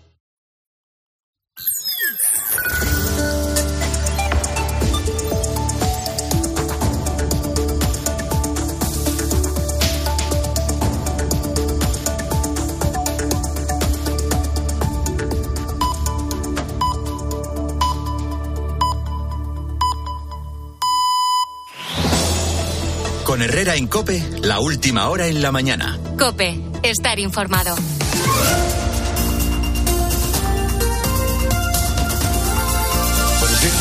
[23.30, 25.96] Con Herrera en Cope, la última hora en la mañana.
[26.18, 27.76] Cope, estar informado.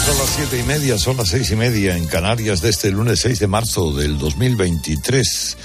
[0.05, 3.21] son las siete y media, son las seis y media en Canarias de este lunes
[3.21, 5.57] 6 de marzo del 2023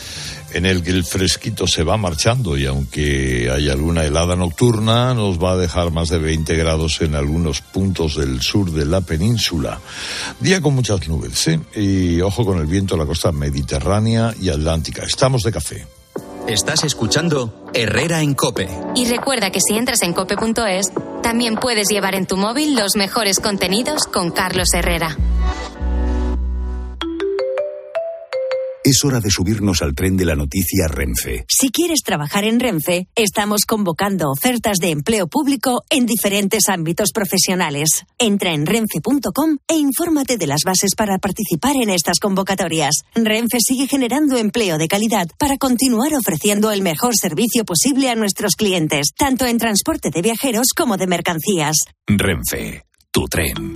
[0.54, 5.42] en el que el fresquito se va marchando y aunque hay alguna helada nocturna, nos
[5.42, 9.80] va a dejar más de 20 grados en algunos puntos del sur de la península.
[10.38, 11.60] Día con muchas nubes, ¿eh?
[11.74, 15.02] Y ojo con el viento a la costa mediterránea y atlántica.
[15.02, 15.86] Estamos de café.
[16.46, 18.68] Estás escuchando Herrera en Cope.
[18.94, 23.40] Y recuerda que si entras en cope.es, también puedes llevar en tu móvil los mejores
[23.40, 25.16] contenidos con Carlos Herrera.
[28.86, 31.46] Es hora de subirnos al tren de la noticia Renfe.
[31.48, 38.04] Si quieres trabajar en Renfe, estamos convocando ofertas de empleo público en diferentes ámbitos profesionales.
[38.18, 43.04] Entra en renfe.com e infórmate de las bases para participar en estas convocatorias.
[43.14, 48.54] Renfe sigue generando empleo de calidad para continuar ofreciendo el mejor servicio posible a nuestros
[48.54, 51.76] clientes, tanto en transporte de viajeros como de mercancías.
[52.06, 53.72] Renfe, tu tren.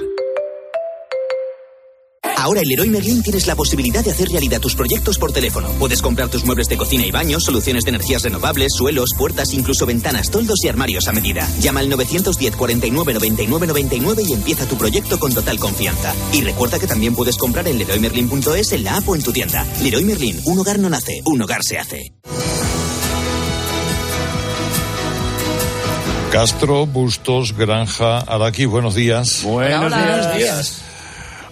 [2.39, 5.71] Ahora en Leroy Merlin tienes la posibilidad de hacer realidad tus proyectos por teléfono.
[5.81, 9.87] Puedes comprar tus muebles de cocina y baños, soluciones de energías renovables, suelos, puertas, incluso
[9.87, 11.49] ventanas, toldos y armarios a medida.
[11.59, 16.15] Llama al 910 49 99 99 y empieza tu proyecto con total confianza.
[16.33, 19.67] Y recuerda que también puedes comprar en leroymerlin.es en la app o en tu tienda.
[19.83, 22.13] Leroy Merlin, un hogar no nace, un hogar se hace.
[26.31, 29.43] Castro, Bustos, Granja, Araki, buenos días.
[29.43, 30.88] Buenos días.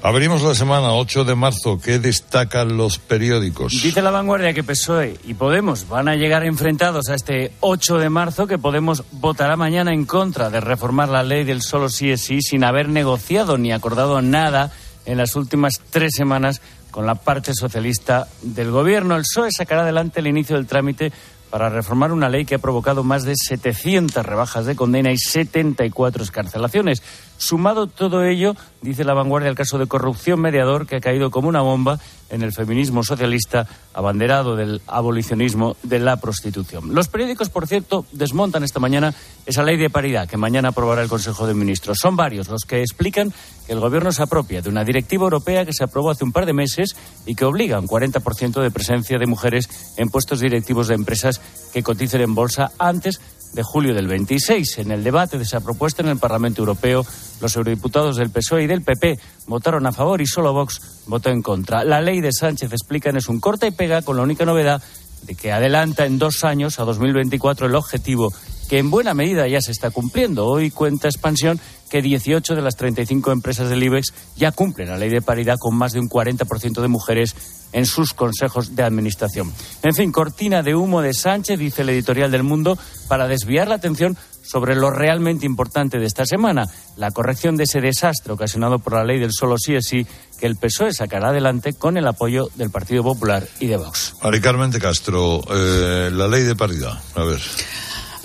[0.06, 1.80] Abrimos la semana 8 de marzo.
[1.80, 3.72] ¿Qué destacan los periódicos?
[3.82, 8.08] Dice la vanguardia que PSOE y Podemos van a llegar enfrentados a este 8 de
[8.08, 12.20] marzo, que Podemos votará mañana en contra de reformar la ley del solo sí es
[12.20, 14.70] sí sin haber negociado ni acordado nada
[15.06, 19.16] en las últimas tres semanas con la parte socialista del gobierno.
[19.16, 21.10] El PSOE sacará adelante el inicio del trámite
[21.50, 26.22] para reformar una ley que ha provocado más de 700 rebajas de condena y 74
[26.22, 27.02] escarcelaciones.
[27.38, 31.48] Sumado todo ello, dice la vanguardia, el caso de corrupción mediador que ha caído como
[31.48, 31.98] una bomba
[32.30, 36.94] en el feminismo socialista abanderado del abolicionismo de la prostitución.
[36.94, 41.08] Los periódicos, por cierto, desmontan esta mañana esa ley de paridad que mañana aprobará el
[41.08, 41.98] Consejo de Ministros.
[42.00, 43.32] Son varios los que explican
[43.66, 46.46] que el Gobierno se apropia de una directiva europea que se aprobó hace un par
[46.46, 46.96] de meses
[47.26, 51.40] y que obliga a un 40% de presencia de mujeres en puestos directivos de empresas
[51.72, 53.20] que coticen en bolsa antes
[53.56, 54.78] de julio del 26.
[54.78, 57.04] En el debate de esa propuesta en el Parlamento Europeo,
[57.40, 61.40] los eurodiputados del PSOE y del PP votaron a favor y solo Vox votó en
[61.40, 61.82] contra.
[61.82, 64.82] La ley de Sánchez, explican, es un corta y pega con la única novedad
[65.22, 68.32] de que adelanta en dos años, a 2024, el objetivo
[68.68, 70.46] que en buena medida ya se está cumpliendo.
[70.46, 75.08] Hoy cuenta Expansión que 18 de las 35 empresas del IBEX ya cumplen la ley
[75.08, 77.34] de paridad con más de un 40% de mujeres
[77.76, 79.52] en sus consejos de administración.
[79.82, 83.74] En fin, cortina de humo de Sánchez, dice el editorial del Mundo, para desviar la
[83.74, 86.64] atención sobre lo realmente importante de esta semana,
[86.96, 90.06] la corrección de ese desastre ocasionado por la ley del solo sí es sí
[90.40, 94.14] que el PSOE sacará adelante con el apoyo del Partido Popular y de Vox.
[94.22, 96.98] Mari Carmen de Castro, eh, la ley de paridad.
[97.14, 97.40] A ver.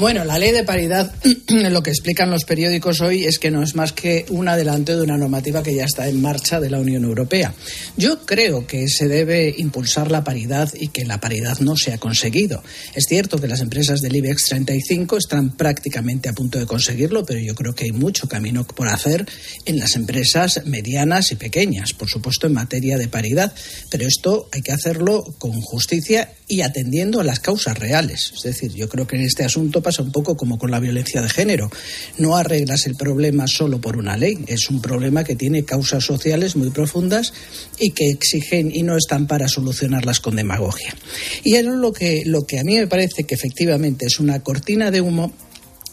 [0.01, 1.13] Bueno, la ley de paridad,
[1.47, 5.03] lo que explican los periódicos hoy es que no es más que un adelanto de
[5.03, 7.53] una normativa que ya está en marcha de la Unión Europea.
[7.97, 11.99] Yo creo que se debe impulsar la paridad y que la paridad no se ha
[11.99, 12.63] conseguido.
[12.95, 17.39] Es cierto que las empresas del IBEX 35 están prácticamente a punto de conseguirlo, pero
[17.39, 19.27] yo creo que hay mucho camino por hacer
[19.65, 23.53] en las empresas medianas y pequeñas, por supuesto en materia de paridad.
[23.91, 28.33] Pero esto hay que hacerlo con justicia y atendiendo a las causas reales.
[28.35, 31.30] Es decir, yo creo que en este asunto un poco como con la violencia de
[31.30, 31.69] género.
[32.17, 34.38] No arreglas el problema solo por una ley.
[34.47, 37.34] Es un problema que tiene causas sociales muy profundas
[37.80, 40.95] y que exigen y no están para solucionarlas con demagogia.
[41.43, 44.91] Y es lo que, lo que a mí me parece que efectivamente es una cortina
[44.91, 45.34] de humo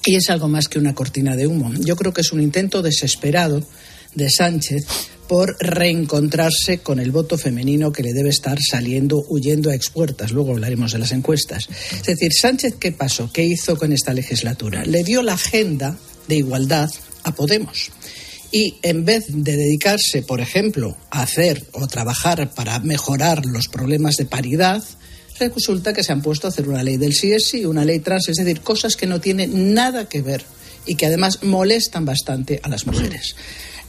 [0.04, 1.72] y es algo más que una cortina de humo.
[1.80, 3.62] Yo creo que es un intento desesperado
[4.14, 4.86] de Sánchez
[5.29, 10.33] por reencontrarse con el voto femenino que le debe estar saliendo huyendo a expuertas.
[10.33, 11.68] Luego hablaremos de las encuestas.
[11.93, 13.31] Es decir, Sánchez, ¿qué pasó?
[13.33, 14.85] ¿Qué hizo con esta legislatura?
[14.85, 16.91] Le dio la agenda de igualdad
[17.24, 17.91] a Podemos.
[18.51, 24.16] Y en vez de dedicarse, por ejemplo, a hacer o trabajar para mejorar los problemas
[24.16, 24.83] de paridad,
[25.39, 28.01] resulta que se han puesto a hacer una ley del sí es sí, una ley
[28.01, 30.43] trans, es decir, cosas que no tienen nada que ver
[30.87, 33.37] y que además molestan bastante a las mujeres.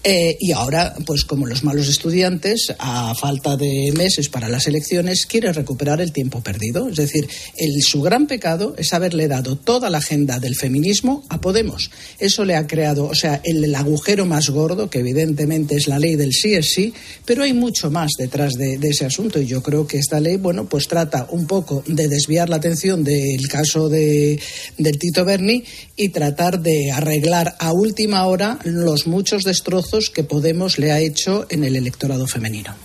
[0.04, 5.26] Eh, y ahora, pues como los malos estudiantes, a falta de meses para las elecciones,
[5.26, 6.88] quiere recuperar el tiempo perdido.
[6.88, 7.28] Es decir,
[7.58, 11.92] el, su gran pecado es haberle dado toda la agenda del feminismo a Podemos.
[12.18, 16.16] Eso le ha creado, o sea, el, agujero más gordo, que evidentemente es la ley
[16.16, 16.94] del sí es sí,
[17.26, 19.42] pero hay mucho más detrás de, de ese asunto.
[19.42, 23.04] Y yo creo que esta ley, bueno, pues trata un poco de desviar la atención
[23.04, 24.40] del caso de,
[24.78, 25.64] del Tito Berni
[25.98, 31.46] y tratar de arreglar a última hora los muchos destrozos que Podemos le ha hecho
[31.50, 32.76] en el electorado femenino.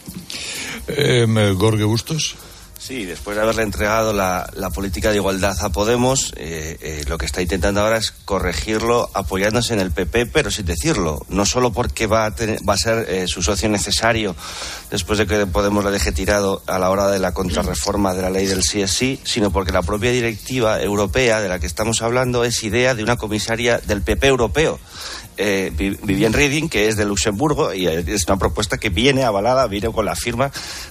[0.88, 1.26] Eh,
[1.56, 2.36] Gorge Bustos.
[2.86, 7.16] Sí, después de haberle entregado la, la política de igualdad a Podemos, eh, eh, lo
[7.16, 11.24] que está intentando ahora es corregirlo apoyándose en el PP, pero sin decirlo.
[11.30, 14.36] No solo porque va a, tener, va a ser eh, su socio necesario
[14.90, 18.28] después de que Podemos le deje tirado a la hora de la contrarreforma de la
[18.28, 22.02] ley del sí es sí, sino porque la propia directiva europea de la que estamos
[22.02, 24.78] hablando es idea de una comisaria del PP europeo
[25.36, 29.90] eh, Vivian Reding, que es de Luxemburgo, y es una propuesta que viene avalada, viene
[29.90, 30.50] con la firma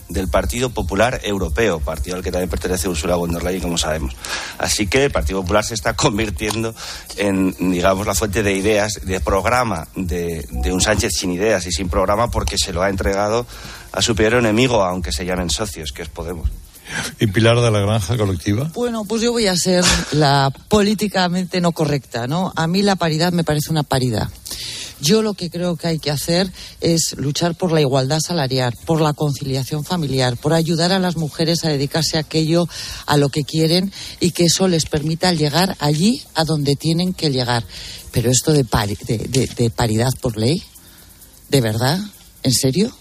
[0.09, 4.15] del Partido Popular Europeo, partido al que también pertenece Ursula von der Leyen, como sabemos.
[4.57, 6.73] Así que el Partido Popular se está convirtiendo
[7.17, 11.71] en, digamos, la fuente de ideas, de programa de, de un Sánchez sin ideas y
[11.71, 13.45] sin programa, porque se lo ha entregado
[13.91, 16.49] a su peor enemigo, aunque se llamen socios, que es Podemos.
[17.19, 18.71] ¿Y Pilar de la Granja Colectiva?
[18.73, 22.53] Bueno, pues yo voy a ser la políticamente no correcta, ¿no?
[22.55, 24.29] A mí la paridad me parece una paridad.
[25.03, 29.01] Yo lo que creo que hay que hacer es luchar por la igualdad salarial, por
[29.01, 32.69] la conciliación familiar, por ayudar a las mujeres a dedicarse a aquello
[33.05, 33.91] a lo que quieren
[34.21, 37.65] y que eso les permita llegar allí a donde tienen que llegar.
[38.13, 40.63] Pero esto de, pari de, paridad por ley,
[41.49, 41.99] ¿de verdad?
[42.43, 42.95] ¿En serio?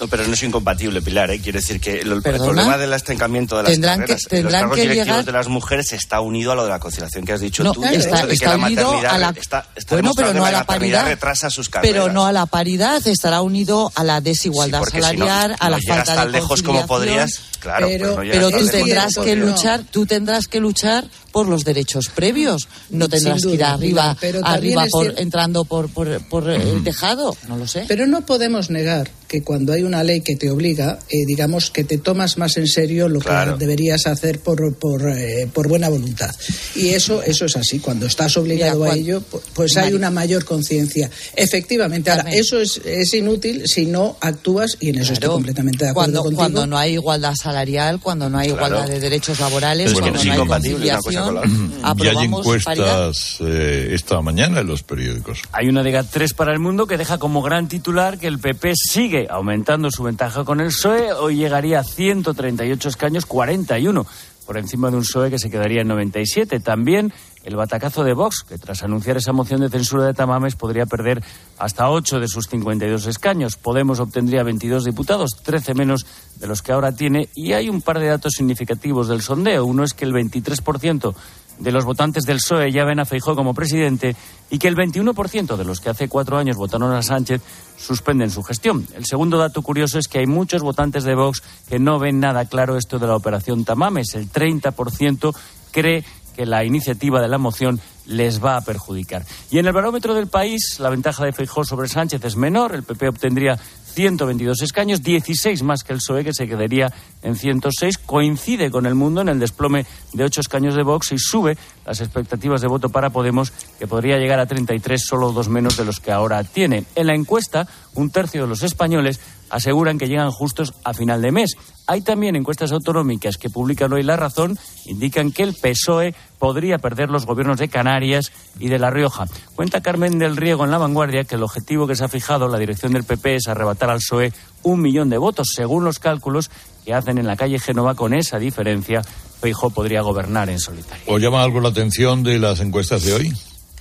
[0.00, 1.30] No, pero no es incompatible, Pilar.
[1.30, 1.40] ¿eh?
[1.42, 4.80] Quiero decir que el, problema del estancamiento de las Tendrán carreras, que- los cargos que
[4.82, 7.62] directivos llegar- de las mujeres está unido a lo de la conciliación que has dicho
[7.62, 7.82] No, tú.
[7.82, 11.04] claro, está- de unido a la- está, está Bueno, pero no a la paridad.
[11.04, 11.92] retrasa sus carreras.
[11.92, 15.56] Pero no a la paridad, estará unido a la desigualdad Sí, porque si no, salarial,
[15.60, 18.50] a no la llegas falta tan de lejos como podrías, claro, pero, pues no pero
[18.50, 19.46] tú tendrás que No.
[19.46, 22.68] luchar, tú tendrás que luchar por los derechos previos.
[22.90, 26.82] No tendrás que ir arriba, pero arriba es por, cierto- entrando por, por, por el
[26.84, 27.36] tejado.
[27.48, 27.84] No lo sé.
[27.88, 31.84] Pero no podemos negar que cuando hay una ley que te obliga, eh, digamos que
[31.84, 33.54] te tomas más en serio lo Claro.
[33.56, 36.34] que deberías hacer por, por, eh, por buena voluntad.
[36.74, 37.78] Y eso, eso es así.
[37.78, 41.08] Cuando estás obligado Mira, a ello, pu- pues hay una mayor conciencia.
[41.36, 42.10] Efectivamente.
[42.10, 45.34] Ahora, eso es, es inútil si no actúas, y en eso estoy Claro.
[45.34, 46.38] completamente de acuerdo cuando, contigo.
[46.40, 48.66] cuando no hay igualdad salarial, cuando no hay Claro.
[48.76, 50.90] igualdad de derechos laborales, Es que cuando no no hay incompatible
[51.22, 55.42] conciliación, Y hay encuestas eh, esta mañana en los periódicos.
[55.52, 58.72] Hay una de GAT3 para el mundo que deja como gran titular que el PP
[58.76, 61.12] sigue aumentando su ventaja con el PSOE.
[61.12, 64.06] Hoy llegaría a 138 escaños, 41
[64.50, 66.58] por encima de un PSOE que se quedaría en 97.
[66.58, 67.12] También
[67.44, 71.22] el batacazo de Vox, que tras anunciar esa moción de censura de Tamames podría perder
[71.58, 73.56] hasta 8 de sus 52 escaños.
[73.56, 77.28] Podemos obtendría 22 diputados, 13 menos de los que ahora tiene.
[77.34, 79.64] Y hay un par de datos significativos del sondeo.
[79.64, 81.14] Uno es que el 23%
[81.60, 84.16] de los votantes del PSOE ya ven a Feijó como presidente
[84.48, 87.42] y que el 21% de los que hace cuatro años votaron a Sánchez
[87.76, 88.86] suspenden su gestión.
[88.94, 92.46] El segundo dato curioso es que hay muchos votantes de Vox que no ven nada
[92.46, 94.14] claro esto de la operación Tamames.
[94.14, 95.34] El 30%
[95.70, 96.04] cree
[96.40, 99.26] que la iniciativa de la moción les va a perjudicar.
[99.50, 102.74] Y en el barómetro del país, la ventaja de Feijó sobre Sánchez es menor.
[102.74, 103.58] El PP obtendría
[103.92, 106.90] 122 escaños, 16 más que el PSOE, que se quedaría
[107.22, 107.98] en 106.
[107.98, 109.84] Coincide con el mundo en el desplome
[110.14, 114.16] de 8 escaños de Vox y sube las expectativas de voto para Podemos, que podría
[114.16, 116.84] llegar a 33, solo dos menos de los que ahora tiene.
[116.94, 119.20] En la encuesta, un tercio de los españoles
[119.50, 121.56] aseguran que llegan justos a final de mes.
[121.86, 127.10] Hay también encuestas autonómicas que publican hoy La Razón, indican que el PSOE podría perder
[127.10, 129.26] los gobiernos de Canarias y de La Rioja.
[129.54, 132.58] Cuenta Carmen del Riego en La Vanguardia que el objetivo que se ha fijado la
[132.58, 134.32] dirección del PP es arrebatar al PSOE
[134.62, 135.48] un millón de votos.
[135.54, 136.50] Según los cálculos
[136.84, 139.02] que hacen en la calle Génova, con esa diferencia,
[139.40, 141.04] Feijóo podría gobernar en solitario.
[141.06, 143.32] ¿O llama algo la atención de las encuestas de hoy?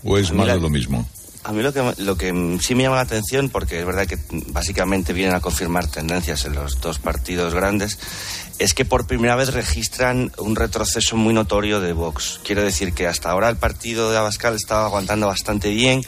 [0.03, 1.05] ¿O es más de lo mismo?
[1.43, 4.17] A mí lo que, lo que sí me llama la atención, porque es verdad que
[4.47, 7.97] básicamente vienen a confirmar tendencias en los dos partidos grandes,
[8.60, 12.41] es que por primera vez registran un retroceso muy notorio de Vox.
[12.43, 16.03] Quiero decir que hasta ahora el partido de Abascal estaba aguantando bastante bien,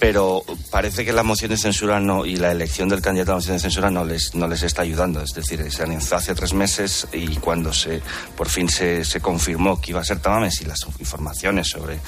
[0.00, 3.38] pero parece que la moción de censura no y la elección del candidato a la
[3.38, 5.22] moción de censura no les, no les está ayudando.
[5.22, 8.02] Es decir, se anunció hace tres meses y cuando se
[8.36, 12.00] por fin se, se confirmó que iba a ser Tamames y las informaciones sobre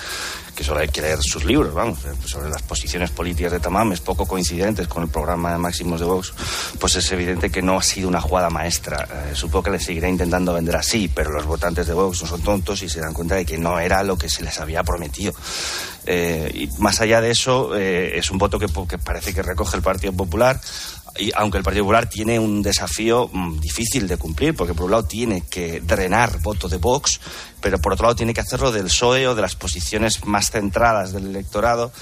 [0.57, 4.27] que solo hay que leer sus libros, vamos, sobre las posiciones políticas de Tamames, poco
[4.27, 6.33] coincidentes con el programa de Máximos de Vox,
[6.81, 9.07] pues es evidente que no ha sido una jugada maestra.
[9.13, 12.83] Eh, supongo que seguirá intentando vender así, pero los votantes de Vox no son tontos
[12.83, 15.33] y se dan cuenta de que no era lo que se les había prometido.
[16.07, 19.77] Eh, y más allá de eso, eh, es un voto que, que parece que recoge
[19.77, 20.61] el Partido Popular
[21.19, 24.93] y aunque el Partido Popular tiene un desafío mm, difícil de cumplir, porque por un
[24.93, 27.21] lado tiene que drenar voto de Vox,
[27.61, 31.13] pero por otro lado tiene que hacerlo del PSOE o de las posiciones más centradas
[31.13, 31.93] del electorado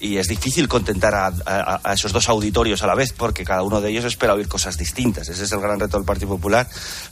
[0.00, 3.90] y es difícil contentar a, esos dos auditorios a la vez porque cada uno de
[3.90, 5.28] ellos espera oír cosas distintas.
[5.28, 6.68] Ese es el gran reto del Partido Popular,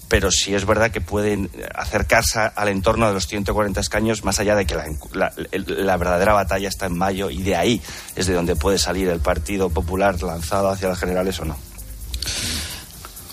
[0.09, 4.57] pero sí es verdad que pueden acercarse al entorno de los 140 escaños más allá
[4.57, 5.33] de que la,
[5.66, 7.80] la verdadera batalla está en mayo y de ahí
[8.16, 11.57] es de donde puede salir el Partido Popular lanzado hacia las generales o no.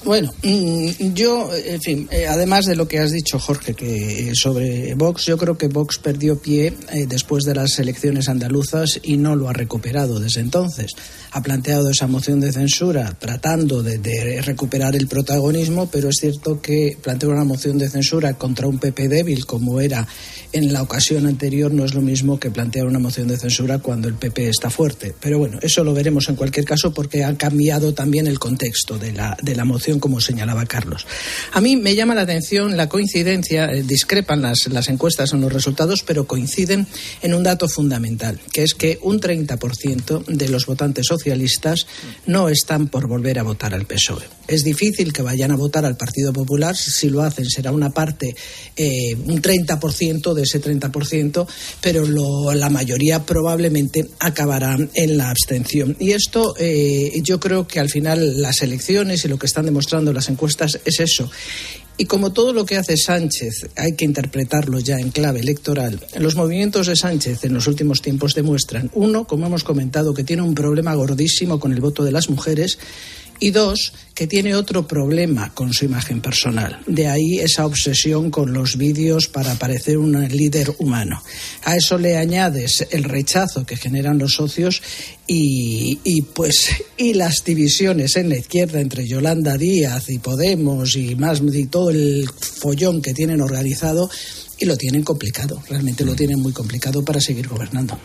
[0.05, 4.95] Bueno, mm, yo, en fin, eh, además de lo que has dicho, Jorge, que sobre
[4.95, 9.35] Vox, yo creo que Vox perdió pie eh, después de las elecciones andaluzas y no
[9.35, 10.91] lo ha recuperado desde entonces.
[11.31, 16.97] Ha planteado esa moción de censura tratando de, recuperar el protagonismo, pero es cierto que
[17.01, 20.07] plantear una moción de censura contra un PP débil, como era
[20.53, 24.07] en la ocasión anterior, no es lo mismo que plantear una moción de censura cuando
[24.07, 25.13] el PP está fuerte.
[25.19, 29.11] Pero bueno, eso lo veremos en cualquier caso porque ha cambiado también el contexto de
[29.11, 31.07] la, de la moción como señalaba Carlos.
[31.53, 35.51] A mí me llama la atención la coincidencia, eh, discrepan las, las encuestas en los
[35.51, 36.85] resultados, pero coinciden
[37.23, 41.87] en un dato fundamental, que es que un 30% de los votantes socialistas
[42.27, 44.23] no están por volver a votar al PSOE.
[44.47, 48.35] Es difícil que vayan a votar al Partido Popular, si lo hacen será una parte,
[48.75, 51.47] eh, un 30% de ese 30%,
[51.81, 52.05] pero
[52.53, 55.95] la mayoría probablemente acabarán en la abstención.
[55.99, 59.78] Y esto eh, yo creo que al final las elecciones y lo que están demostrando
[59.79, 61.31] mostrando las encuestas es eso.
[61.97, 66.35] Y como todo lo que hace Sánchez hay que interpretarlo ya en clave electoral, los
[66.35, 70.53] movimientos de Sánchez en los últimos tiempos demuestran, uno, como hemos comentado, que tiene un
[70.53, 72.77] problema gordísimo con el voto de las mujeres
[73.39, 76.81] y dos, que tiene otro problema con su imagen personal.
[76.87, 81.23] De ahí esa obsesión con los vídeos para parecer un líder humano.
[81.63, 84.81] A eso le añades el rechazo que generan los socios
[85.25, 91.41] y, pues y las divisiones en la izquierda entre Yolanda Díaz y Podemos y más
[91.41, 94.09] y todo el follón que tienen organizado
[94.57, 97.97] y lo tienen complicado, realmente lo tienen muy complicado para seguir gobernando.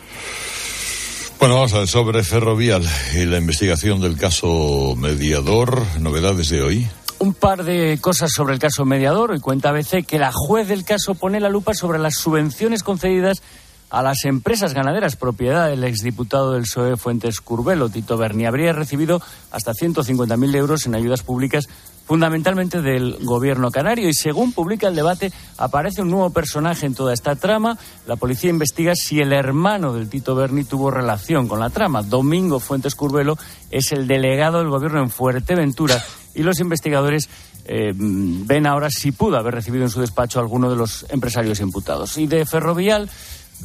[1.44, 2.82] Bueno, vamos a ver sobre Ferrovial
[3.14, 5.82] y la investigación del caso Mediador.
[6.00, 6.88] Novedades de hoy.
[7.18, 9.34] Un par de cosas sobre el caso Mediador.
[9.36, 13.42] Y cuenta ABC que la juez del caso pone la lupa sobre las subvenciones concedidas
[13.90, 18.46] a las empresas ganaderas, propiedad del exdiputado del PSOE Fuentes Curbelo, Tito Berni.
[18.46, 19.20] Habría recibido
[19.50, 21.66] hasta 150.000 euros en ayudas públicas
[22.04, 24.08] fundamentalmente del gobierno canario.
[24.08, 27.78] Y según publica el debate, aparece un nuevo personaje en toda esta trama.
[28.06, 32.02] La policía investiga si el hermano del Tito Berni tuvo relación con la trama.
[32.02, 33.36] Domingo Fuentes Curbelo
[33.70, 36.02] es el delegado del gobierno en Fuerteventura
[36.34, 37.28] y los investigadores
[37.66, 41.60] eh, ven ahora si pudo haber recibido en su despacho a alguno de los empresarios
[41.60, 42.18] imputados.
[42.18, 43.08] Y de Ferrovial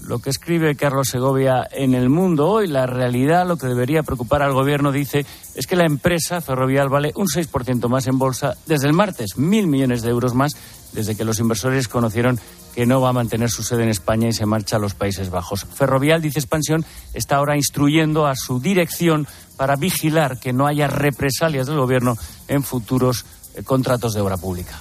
[0.06, 4.42] lo que escribe Carlos Segovia en El Mundo hoy, la realidad, lo que debería preocupar
[4.42, 5.26] al gobierno, dice,
[5.56, 9.68] es que la empresa ferrovial vale un 6% más en bolsa desde el martes, mil
[9.68, 10.56] millones de euros más,
[10.94, 12.40] desde que los inversores conocieron
[12.74, 15.30] que no va a mantener su sede en España y se marcha a los Países
[15.30, 15.66] Bajos.
[15.66, 19.28] Ferrovial, dice Expansión, está ahora instruyendo a su dirección
[19.58, 22.16] para vigilar que no haya represalias del gobierno
[22.48, 23.26] en futuros
[23.56, 24.80] eh, contratos de obra pública.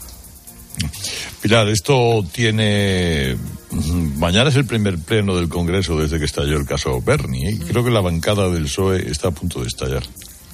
[1.40, 3.36] Pilar, esto tiene.
[4.16, 7.50] Mañana es el primer pleno del Congreso desde que estalló el caso Bernie.
[7.50, 7.58] ¿eh?
[7.68, 10.02] Creo que la bancada del PSOE está a punto de estallar.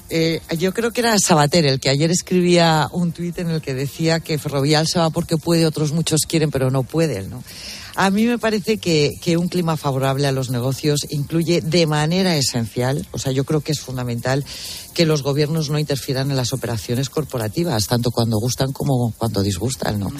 [0.09, 3.73] Eh, yo creo que era Sabater el que ayer escribía un tuit en el que
[3.73, 7.43] decía que Ferrovial se va porque puede, otros muchos quieren, pero no pueden, ¿no?
[7.95, 12.35] A mí me parece que, que, un clima favorable a los negocios incluye de manera
[12.35, 14.43] esencial, o sea, yo creo que es fundamental
[14.93, 19.99] que los gobiernos no interfieran en las operaciones corporativas, tanto cuando gustan como cuando disgustan,
[19.99, 20.11] ¿no?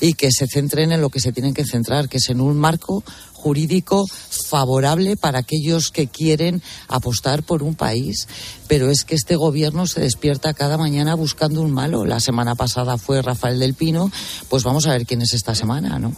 [0.00, 2.56] Y que se centren en lo que se tienen que centrar, que es en un
[2.56, 3.02] marco
[3.32, 4.06] jurídico
[4.48, 8.28] favorable para aquellos que quieren apostar por un país.
[8.68, 12.04] Pero es que este gobierno se despierta cada mañana buscando un malo.
[12.04, 14.10] La semana pasada fue Rafael del Pino,
[14.48, 16.14] pues vamos a ver quién es esta semana, ¿no?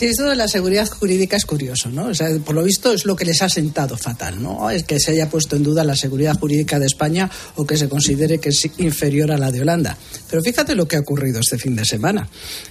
[0.00, 2.06] Sí, esto de la seguridad jurídica es curioso, ¿no?
[2.06, 4.70] O sea, por lo visto es lo que les ha sentado fatal, ¿no?
[4.70, 7.86] Es que se haya puesto en duda la seguridad jurídica de España o que se
[7.86, 9.98] considere que es inferior a la de Holanda.
[10.30, 12.26] Pero fíjate lo que ha ocurrido este fin de semana.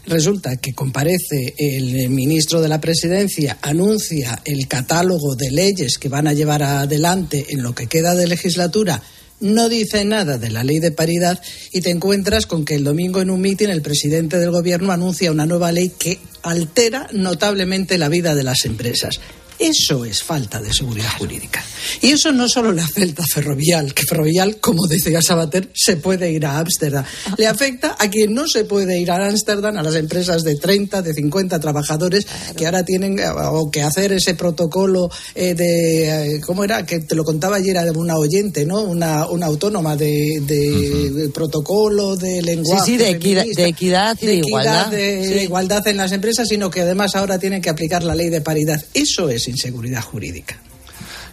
[0.08, 6.28] Resulta que comparece el ministro de la Presidencia, anuncia el catálogo de leyes que van
[6.28, 9.04] a llevar adelante en lo que queda de legislatura
[9.40, 13.22] no dice nada de la ley de paridad y te encuentras con que el domingo
[13.22, 18.10] en un mitin el presidente del gobierno anuncia una nueva ley que altera notablemente la
[18.10, 19.20] vida de las empresas.
[19.60, 21.62] Eso es falta de seguridad jurídica.
[22.02, 26.32] Y eso no solo le afecta a Ferrovial, que Ferrovial, como decía Sabater, se puede
[26.32, 27.04] ir a Ámsterdam.
[27.38, 31.02] Le afecta a quien no se puede ir a Ámsterdam, a las empresas de 30,
[31.02, 36.42] de 50 trabajadores que ahora tienen eh, o que hacer ese protocolo eh, de, eh,
[36.42, 36.86] ¿cómo era?
[36.86, 38.82] Que te lo contaba ayer a una oyente, ¿no?
[38.82, 42.86] Una, una autónoma de, de protocolo, de lenguaje.
[42.86, 44.88] Sí, sí, de equidad, de equidad y de, igualdad.
[44.88, 48.40] De, igualdad en las empresas, sino que además ahora tienen que aplicar la ley de
[48.40, 48.82] paridad.
[48.94, 50.60] Eso es inseguridad jurídica.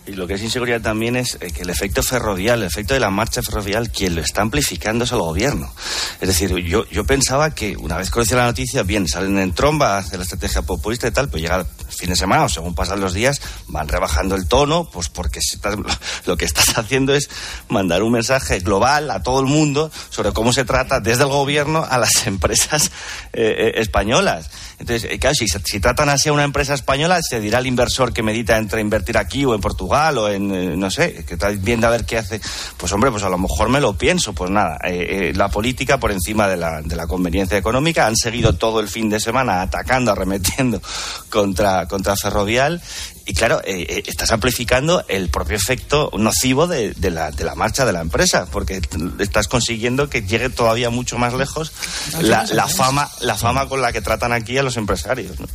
[0.07, 3.01] Y lo que es inseguridad también es eh, que el efecto ferrovial, el efecto de
[3.01, 5.73] la marcha ferrovial, quien lo está amplificando es el gobierno.
[6.21, 9.99] Es decir, yo, yo pensaba que una vez conocía la noticia, bien, salen en tromba,
[9.99, 13.15] hacen la estrategia populista y tal, pues llega fin de semana o según pasan los
[13.15, 15.41] días, van rebajando el tono, pues porque
[16.27, 17.29] lo que estás haciendo es
[17.69, 21.87] mandar un mensaje global a todo el mundo sobre cómo se trata desde el gobierno
[21.89, 22.91] a las empresas
[23.33, 24.51] eh, eh, españolas.
[24.79, 28.23] Entonces, claro, si, si tratan así a una empresa española, se dirá el inversor que
[28.23, 31.87] medita entre invertir aquí o en Portugal o en, eh, no sé, que está viendo
[31.87, 32.41] a ver qué hace.
[32.77, 34.35] Pues hombre, pues a lo mejor me lo pienso.
[34.35, 38.07] Pues nada, eh, eh, la política por encima de la, de la conveniencia económica.
[38.07, 40.83] Han seguido todo el fin de semana atacando, arremetiendo
[41.31, 42.81] contra, contra Ferrovial
[43.27, 47.85] y claro, eh, eh, estás amplificando el propio efecto nocivo de, la, de, la, marcha
[47.85, 48.81] de la empresa, porque
[49.19, 51.73] estás consiguiendo que llegue todavía mucho más lejos
[52.21, 55.41] la, la fama, la fama con la que tratan aquí a los empresarios.
[55.41, 55.49] ¿no?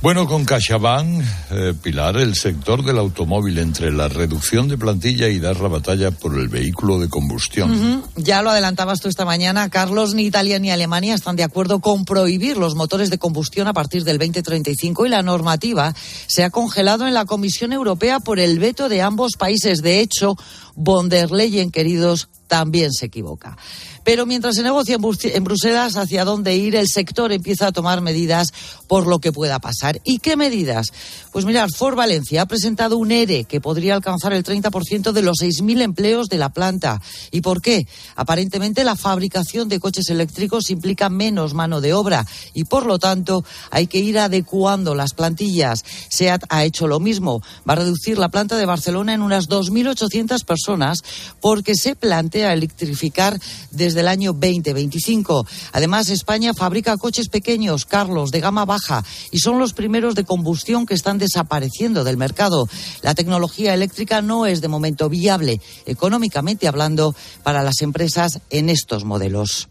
[0.00, 5.38] Bueno, con CaixaBank, eh, Pilar, el sector del automóvil entre la reducción de plantilla y
[5.38, 8.02] dar la batalla por el vehículo de combustión.
[8.16, 12.06] Ya lo adelantabas tú esta mañana, Carlos, ni Italia ni Alemania están de acuerdo con
[12.06, 15.94] prohibir los motores de combustión a partir del 2035 y la normativa
[16.26, 19.82] se ha congelado en la Comisión Europea por el veto de ambos países.
[19.82, 20.36] De hecho,
[20.74, 23.56] von der Leyen, queridos, también se equivoca.
[24.04, 28.52] Pero mientras se negocia en Bruselas hacia dónde ir, el sector empieza a tomar medidas
[28.86, 30.00] por lo que pueda pasar.
[30.04, 30.92] ¿Y qué medidas?
[31.32, 35.38] Pues mirar, Ford Valencia ha presentado un ERE que podría alcanzar el 30% de los
[35.38, 37.00] 6.000 empleos de la planta.
[37.30, 37.86] ¿Y por qué?
[38.14, 43.44] Aparentemente la fabricación de coches eléctricos implica menos mano de obra y por lo tanto
[43.70, 45.84] hay que ir adecuando las plantillas.
[46.08, 47.42] SEAT ha hecho lo mismo.
[47.68, 51.02] Va a reducir la planta de Barcelona en unas 2.800 personas
[51.40, 53.40] porque se plantea electrificar
[53.70, 55.46] desde del año 2025.
[55.72, 60.86] Además, España fabrica coches pequeños, Carlos, de gama baja, y son los primeros de combustión
[60.86, 62.68] que están desapareciendo del mercado.
[63.02, 69.04] La tecnología eléctrica no es de momento viable, económicamente hablando, para las empresas en estos
[69.04, 69.68] modelos.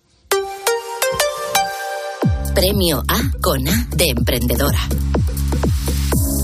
[2.54, 4.88] Premio A con A de emprendedora.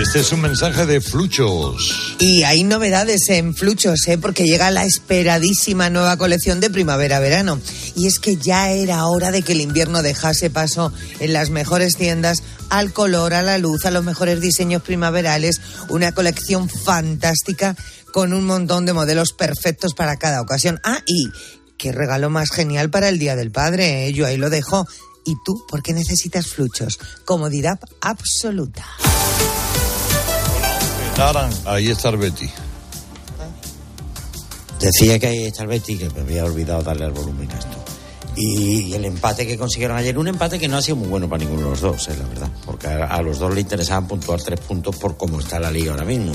[0.00, 2.16] Este es un mensaje de Fluchos.
[2.20, 4.16] Y hay novedades en Fluchos, ¿eh?
[4.16, 7.60] porque llega la esperadísima nueva colección de primavera-verano.
[7.96, 11.96] Y es que ya era hora de que el invierno dejase paso en las mejores
[11.96, 15.60] tiendas al color, a la luz, a los mejores diseños primaverales.
[15.88, 17.74] Una colección fantástica
[18.12, 20.78] con un montón de modelos perfectos para cada ocasión.
[20.84, 21.28] Ah, y
[21.76, 24.06] qué regalo más genial para el Día del Padre.
[24.06, 24.12] ¿eh?
[24.12, 24.86] Yo ahí lo dejo.
[25.24, 27.00] ¿Y tú por qué necesitas Fluchos?
[27.24, 28.86] Comodidad absoluta.
[31.64, 32.48] Ahí está el Betty.
[34.78, 37.76] Decía que ahí está el Betty, que me había olvidado darle el volumen a esto.
[38.36, 41.42] Y, el empate que consiguieron ayer, un empate que no ha sido muy bueno para
[41.42, 44.40] ninguno de los dos, es eh, la verdad, porque a, los dos le interesaban puntuar
[44.40, 46.30] tres puntos por cómo está la liga ahora mismo.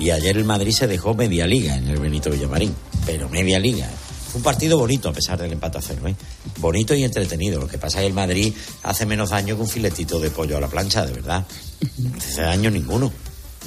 [0.00, 2.74] Y ayer el Madrid se dejó media liga en el Benito Villamarín,
[3.06, 3.88] pero media liga.
[4.32, 6.16] Fue un partido bonito a pesar del empate a cero, ¿eh?
[6.58, 7.60] bonito y entretenido.
[7.60, 10.56] Lo que pasa es que el Madrid hace menos daño que un filetito de pollo
[10.56, 11.46] a la plancha, de verdad.
[11.98, 13.12] No hace daño ninguno.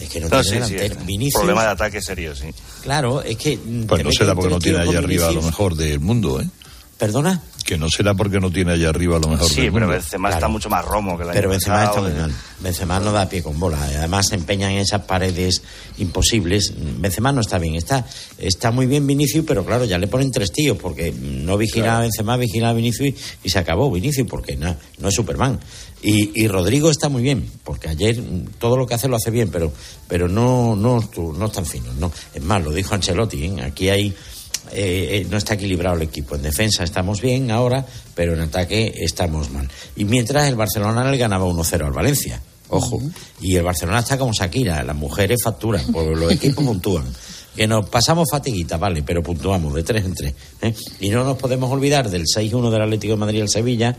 [0.01, 2.47] Es que no, tiene sí, Problema de ataque serio, sí.
[2.83, 3.57] Claro, es que.
[3.87, 6.47] Pues no será porque no tiene allá arriba lo mejor del mundo, ¿eh?
[6.97, 7.41] ¿Perdona?
[7.63, 9.47] Que no será porque no tiene allá arriba lo mejor.
[9.47, 12.31] Sí, pero Benzema está mucho más romo que la Pero Benzema está muy mal.
[12.59, 13.77] Benzema no da pie con bola.
[13.83, 15.61] Además se empeña en esas paredes
[15.99, 16.73] imposibles.
[16.75, 17.75] Benzema no está bien.
[17.75, 18.03] Está,
[18.39, 22.01] está muy bien Vinicius, pero claro, ya le ponen tres tíos porque no vigila a
[22.01, 25.59] Benzema, vigila a Vinicius y, se acabó Vinicius porque no, no es Superman.
[26.01, 28.21] Y, y, Rodrigo está muy bien, porque ayer
[28.59, 29.71] todo lo que hace lo hace bien, pero,
[30.07, 31.91] pero no, no, no es tan fino.
[31.99, 32.11] No.
[32.33, 33.43] Es más, lo dijo Ancelotti.
[33.45, 33.61] ¿eh?
[33.63, 34.15] Aquí hay
[34.71, 36.35] eh, eh, no está equilibrado el equipo.
[36.35, 39.69] En defensa estamos bien ahora, pero en ataque estamos mal.
[39.95, 42.41] Y mientras el Barcelona le ganaba 1-0 al Valencia.
[42.69, 43.01] Ojo.
[43.41, 47.05] Y el Barcelona está como Shakira, las mujeres facturan, pues los equipos puntúan.
[47.55, 50.33] Que nos pasamos fatiguita, vale, pero puntuamos de tres en tres.
[50.61, 50.75] ¿eh?
[50.99, 53.97] Y no nos podemos olvidar del 6-1 del Atlético de Madrid al Sevilla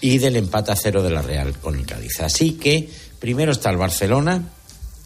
[0.00, 2.20] y del empate a cero de la Real con el Cádiz.
[2.20, 2.88] Así que
[3.24, 4.42] Primero está el Barcelona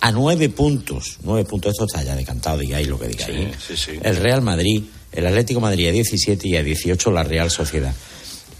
[0.01, 1.19] a nueve puntos.
[1.23, 3.55] Nueve puntos, esto está ya decantado, digáis lo que digáis.
[3.61, 3.99] Sí, sí, sí.
[4.03, 4.83] El Real Madrid,
[5.13, 7.95] el Atlético de Madrid a 17 y a 18 la Real Sociedad.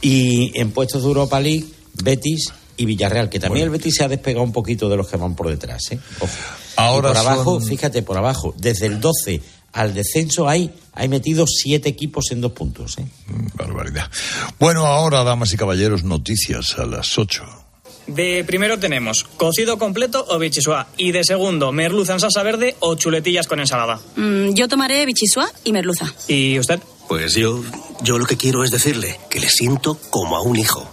[0.01, 1.67] Y en puestos de Europa League,
[2.03, 5.17] Betis y Villarreal, que también el Betis se ha despegado un poquito de los que
[5.17, 5.91] van por detrás.
[5.91, 5.99] ¿eh?
[6.21, 6.33] Ojo.
[6.77, 9.43] Ahora y por abajo, fíjate, por abajo, desde el 12
[9.73, 12.99] al descenso hay, hay metido siete equipos en dos puntos.
[12.99, 13.07] ¿eh?
[13.55, 14.11] Barbaridad.
[14.59, 17.68] Bueno, ahora, damas y caballeros, noticias a las 8.
[18.09, 20.89] De primero tenemos cocido completo o bichisua.
[20.97, 24.01] Y de segundo, merluza en salsa verde o chuletillas con ensalada.
[24.17, 26.13] Mm, yo tomaré bichisua y merluza.
[26.27, 26.81] ¿Y usted?
[27.07, 27.63] Pues yo,
[28.03, 30.89] yo lo que quiero es decirle que le siento como a un hijo.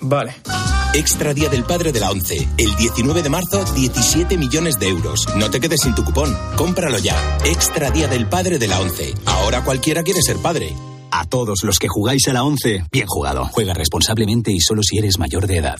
[0.00, 0.34] Vale.
[0.94, 2.46] Extra Día del Padre de la ONCE.
[2.58, 5.26] El 19 de marzo, 17 millones de euros.
[5.36, 6.36] No te quedes sin tu cupón.
[6.56, 7.38] Cómpralo ya.
[7.46, 9.14] Extra Día del Padre de la ONCE.
[9.24, 10.74] Ahora cualquiera quiere ser padre.
[11.10, 13.46] A todos los que jugáis a la 11, bien jugado.
[13.52, 15.78] Juega responsablemente y solo si eres mayor de edad.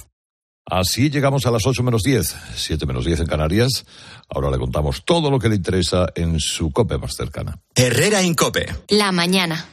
[0.65, 3.85] Así llegamos a las 8 menos 10, 7 menos 10 en Canarias.
[4.29, 7.59] Ahora le contamos todo lo que le interesa en su COPE más cercana.
[7.75, 8.67] Herrera Incope.
[8.89, 9.67] La mañana.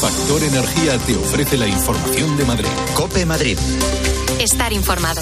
[0.00, 2.68] Factor Energía te ofrece la información de Madrid.
[2.94, 3.58] Cope Madrid.
[4.38, 5.20] Estar informado.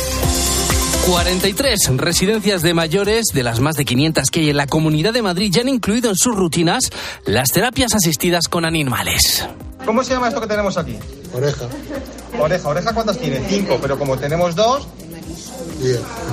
[1.07, 5.23] 43 residencias de mayores de las más de 500 que hay en la Comunidad de
[5.23, 6.91] Madrid ya han incluido en sus rutinas
[7.27, 9.47] las terapias asistidas con animales.
[9.85, 10.99] ¿Cómo se llama esto que tenemos aquí?
[11.35, 11.67] Oreja.
[12.39, 12.69] Oreja.
[12.69, 13.45] ¿Oreja cuántas tiene?
[13.49, 14.87] Cinco, pero como tenemos dos,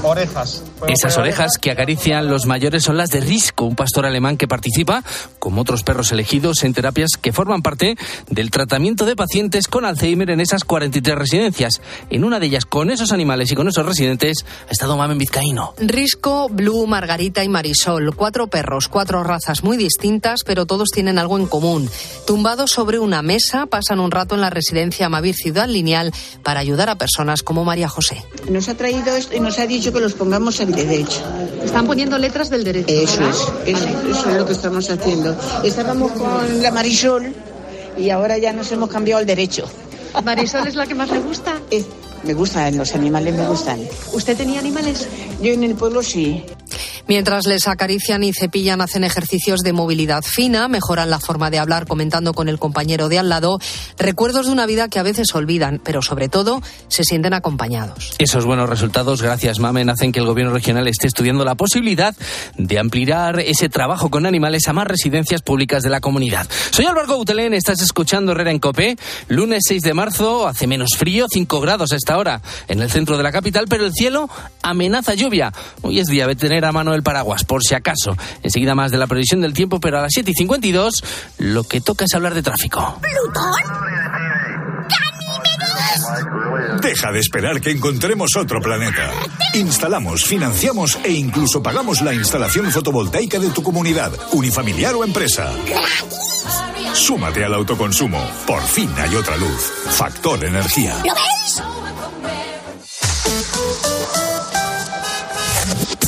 [0.03, 0.63] orejas.
[0.87, 5.03] Esas orejas que acarician los mayores son las de Risco, un pastor alemán que participa,
[5.37, 7.95] como otros perros elegidos, en terapias que forman parte
[8.29, 11.81] del tratamiento de pacientes con Alzheimer en esas 43 residencias.
[12.09, 15.73] En una de ellas, con esos animales y con esos residentes, ha estado Mamen Vizcaíno.
[15.79, 18.15] Risco, Blue, Margarita y Marisol.
[18.15, 21.89] Cuatro perros, cuatro razas muy distintas, pero todos tienen algo en común.
[22.25, 26.13] Tumbados sobre una mesa, pasan un rato en la residencia Mavir Ciudad Lineal
[26.43, 28.23] para ayudar a personas como María José.
[28.49, 31.21] Nos ha traído esto y nos ha dicho que los pongamos al derecho.
[31.63, 32.93] Están poniendo letras del derecho.
[32.93, 35.35] Eso es, eso, eso es lo que estamos haciendo.
[35.63, 37.33] Estábamos con la Marisol
[37.97, 39.65] y ahora ya nos hemos cambiado al derecho.
[40.23, 41.59] ¿Marisol es la que más le gusta?
[41.71, 41.83] Eh,
[42.23, 43.79] me gustan, los animales me gustan.
[44.13, 45.07] ¿Usted tenía animales?
[45.41, 46.43] Yo en el pueblo sí.
[47.07, 51.87] Mientras les acarician y cepillan, hacen ejercicios de movilidad fina, mejoran la forma de hablar
[51.87, 53.59] comentando con el compañero de al lado,
[53.97, 58.15] recuerdos de una vida que a veces olvidan, pero sobre todo se sienten acompañados.
[58.19, 62.15] Esos buenos resultados, gracias Mamen, hacen que el gobierno regional esté estudiando la posibilidad
[62.57, 66.47] de ampliar ese trabajo con animales a más residencias públicas de la comunidad.
[66.71, 68.97] Soy Álvaro Gautelén, estás escuchando Herrera en Copé.
[69.27, 73.17] Lunes 6 de marzo, hace menos frío, 5 grados a esta hora en el centro
[73.17, 74.29] de la capital, pero el cielo
[74.61, 75.51] amenaza lluvia.
[75.81, 78.17] Hoy es día de tener a mano el paraguas, por si acaso.
[78.43, 81.03] Enseguida más de la previsión del tiempo, pero a las 7 y 52
[81.37, 82.99] lo que toca es hablar de tráfico.
[86.81, 89.11] Deja de esperar que encontremos otro planeta.
[89.53, 95.53] Instalamos, financiamos e incluso pagamos la instalación fotovoltaica de tu comunidad, unifamiliar o empresa.
[96.93, 98.19] Súmate al autoconsumo.
[98.45, 99.71] Por fin hay otra luz.
[99.91, 100.95] Factor Energía.
[101.05, 101.78] ¿Lo ves?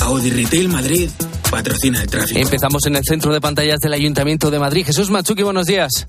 [0.02, 1.10] Audi Retail Madrid
[1.48, 2.40] patrocina el tráfico.
[2.40, 4.84] Empezamos en el centro de pantallas del Ayuntamiento de Madrid.
[4.84, 6.06] Jesús Machuki, buenos días.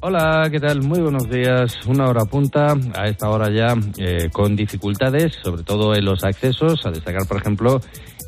[0.00, 0.82] Hola, ¿qué tal?
[0.82, 1.74] Muy buenos días.
[1.86, 6.78] Una hora punta, a esta hora ya eh, con dificultades, sobre todo en los accesos.
[6.84, 7.80] A destacar, por ejemplo,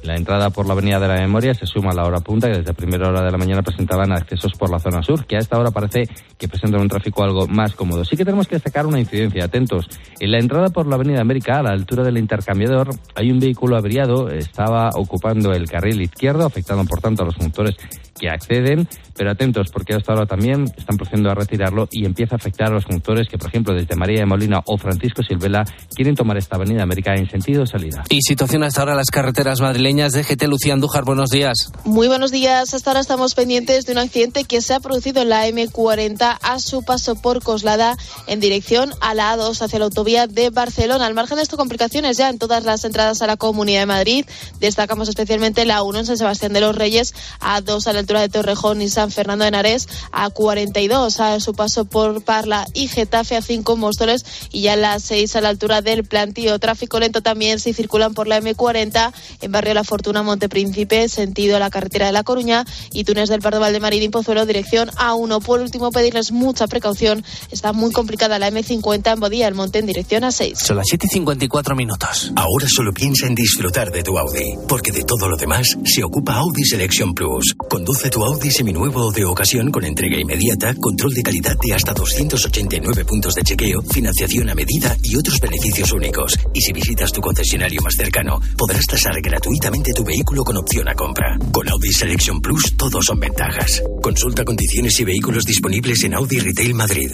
[0.02, 2.58] la entrada por la Avenida de la Memoria se suma a la hora punta, que
[2.58, 5.58] desde primera hora de la mañana presentaban accesos por la zona sur, que a esta
[5.58, 8.04] hora parece que presentan un tráfico algo más cómodo.
[8.04, 9.88] Sí que tenemos que destacar una incidencia, atentos.
[10.20, 13.76] En la entrada por la Avenida América, a la altura del intercambiador, hay un vehículo
[13.76, 17.76] averiado, estaba ocupando el carril izquierdo, afectando por tanto a los conductores
[18.18, 22.38] que acceden, pero atentos porque hasta ahora también están procediendo a retirarlo y empieza a
[22.38, 25.64] afectar a los conductores que, por ejemplo, desde María de Molina o Francisco Silvela
[25.94, 28.04] quieren tomar esta avenida América en sentido salida.
[28.08, 31.70] Y situación hasta ahora en las carreteras madrileñas de GT Lucía Andújar, buenos días.
[31.84, 32.74] Muy buenos días.
[32.74, 36.58] Hasta ahora estamos pendientes de un accidente que se ha producido en la M40 a
[36.58, 37.96] su paso por Coslada
[38.26, 41.06] en dirección a la A2 hacia la autovía de Barcelona.
[41.06, 44.26] Al margen de estas complicaciones ya en todas las entradas a la Comunidad de Madrid,
[44.60, 48.30] destacamos especialmente la 1 en San Sebastián de los Reyes, A2 a la altura de
[48.30, 53.42] Torrejón y San Fernando de Henares, A42 a su paso por Parla y Getafe, a
[53.42, 56.58] 5 Móstoles y ya la 6 a la altura del plantío.
[56.58, 61.58] Tráfico lento también si circulan por la M40 en Barrio La Fortuna, Montepríncipe, sentido a
[61.58, 65.42] la carretera de La Coruña y Túnez del Pardo Valdemarín, Pozuelo, dirección A1.
[65.42, 67.22] Por último, pedirles mucha precaución.
[67.50, 70.54] Está muy complicada la M50 en Bodía, el Monte en dirección A6.
[70.54, 72.32] Son las 7 y 54 minutos.
[72.36, 76.36] Ahora solo piensa en disfrutar de tu Audi, porque de todo lo demás se ocupa
[76.36, 77.54] Audi Selection Plus.
[77.68, 81.92] Conduce Conduce tu Audi seminuevo de ocasión con entrega inmediata, control de calidad de hasta
[81.92, 86.38] 289 puntos de chequeo, financiación a medida y otros beneficios únicos.
[86.54, 90.94] Y si visitas tu concesionario más cercano, podrás tasar gratuitamente tu vehículo con opción a
[90.94, 91.38] compra.
[91.50, 93.82] Con Audi Selection Plus, todos son ventajas.
[94.00, 97.10] Consulta condiciones y vehículos disponibles en Audi Retail Madrid.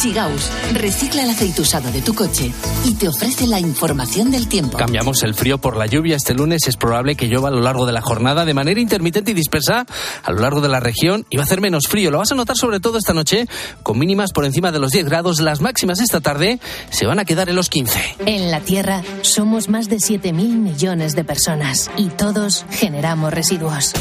[0.00, 2.50] Sigaus recicla el aceite usado de tu coche
[2.86, 4.78] y te ofrece la información del tiempo.
[4.78, 6.16] Cambiamos el frío por la lluvia.
[6.16, 9.32] Este lunes es probable que llueva a lo largo de la jornada de manera intermitente
[9.32, 9.84] y dispersa
[10.22, 12.10] a lo largo de la región y va a hacer menos frío.
[12.10, 13.46] Lo vas a notar sobre todo esta noche
[13.82, 15.38] con mínimas por encima de los 10 grados.
[15.38, 18.16] Las máximas esta tarde se van a quedar en los 15.
[18.24, 23.92] En la Tierra somos más de 7.000 millones de personas y todos generamos residuos.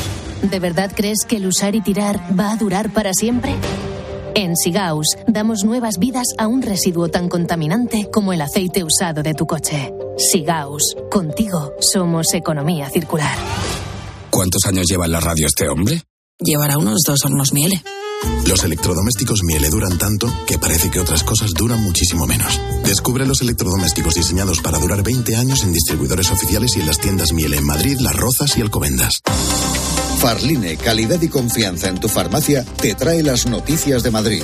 [0.43, 3.53] ¿De verdad crees que el usar y tirar va a durar para siempre?
[4.35, 9.33] En Sigaus damos nuevas vidas a un residuo tan contaminante como el aceite usado de
[9.33, 9.93] tu coche.
[10.17, 13.37] Sigaus, contigo somos economía circular.
[14.29, 16.03] ¿Cuántos años lleva en la radio este hombre?
[16.39, 17.81] Llevará unos dos hornos miele.
[18.47, 22.59] Los electrodomésticos Miele duran tanto que parece que otras cosas duran muchísimo menos.
[22.83, 27.31] Descubre los electrodomésticos diseñados para durar 20 años en distribuidores oficiales y en las tiendas
[27.31, 29.21] Miele en Madrid, Las Rozas y Alcobendas.
[30.19, 34.43] Farline, calidad y confianza en tu farmacia, te trae las noticias de Madrid.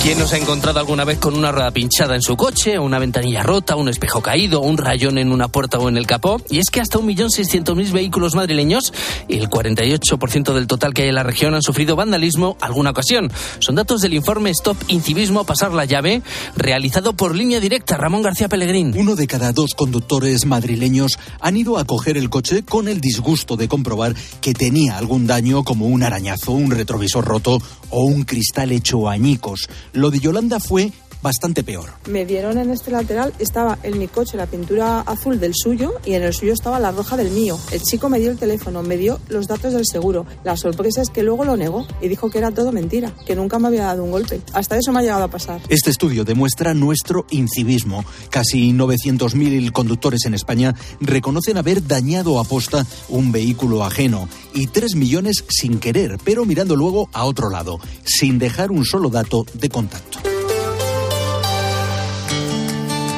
[0.00, 3.42] ¿Quién nos ha encontrado alguna vez con una rueda pinchada en su coche, una ventanilla
[3.42, 6.40] rota, un espejo caído, un rayón en una puerta o en el capó?
[6.48, 8.92] Y es que hasta 1.600.000 vehículos madrileños,
[9.26, 13.32] y el 48% del total que hay en la región, han sufrido vandalismo alguna ocasión.
[13.58, 16.22] Son datos del informe Stop Incivismo Pasar la Llave,
[16.54, 18.94] realizado por línea directa Ramón García Pellegrín.
[18.96, 23.56] Uno de cada dos conductores madrileños han ido a coger el coche con el disgusto
[23.56, 27.58] de comprobar que tenía algún un daño como un arañazo, un retrovisor roto
[27.90, 29.68] o un cristal hecho añicos.
[29.92, 30.92] Lo de Yolanda fue
[31.26, 31.90] bastante peor.
[32.08, 36.14] Me dieron en este lateral, estaba en mi coche la pintura azul del suyo y
[36.14, 37.58] en el suyo estaba la roja del mío.
[37.72, 40.24] El chico me dio el teléfono, me dio los datos del seguro.
[40.44, 43.58] La sorpresa es que luego lo negó y dijo que era todo mentira, que nunca
[43.58, 44.40] me había dado un golpe.
[44.52, 45.60] Hasta eso me ha llegado a pasar.
[45.68, 48.04] Este estudio demuestra nuestro incivismo.
[48.30, 54.94] Casi 900.000 conductores en España reconocen haber dañado a posta un vehículo ajeno y 3
[54.94, 59.68] millones sin querer, pero mirando luego a otro lado, sin dejar un solo dato de
[59.68, 60.35] contacto.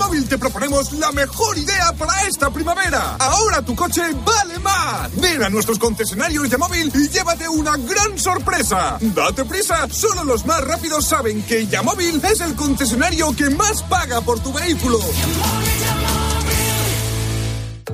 [0.00, 3.16] Yamóvil te proponemos la mejor idea para esta primavera.
[3.18, 5.14] Ahora tu coche vale más.
[5.16, 8.96] Ven a nuestros concesionarios Yamóvil y llévate una gran sorpresa.
[8.98, 14.22] Date prisa, solo los más rápidos saben que Yamóvil es el concesionario que más paga
[14.22, 14.98] por tu vehículo.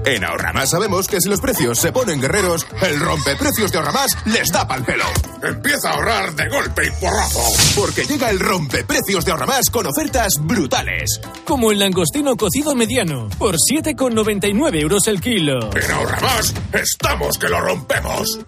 [0.05, 4.51] En Ahorramás sabemos que si los precios se ponen guerreros, el rompeprecios de Ahorramás les
[4.51, 5.05] da pal pelo.
[5.43, 7.41] Empieza a ahorrar de golpe y porrazo.
[7.77, 11.21] Porque llega el rompeprecios de Ahorramás con ofertas brutales.
[11.45, 15.71] Como el langostino cocido mediano, por 7,99 euros el kilo.
[15.75, 18.41] En Ahorramás estamos que lo rompemos.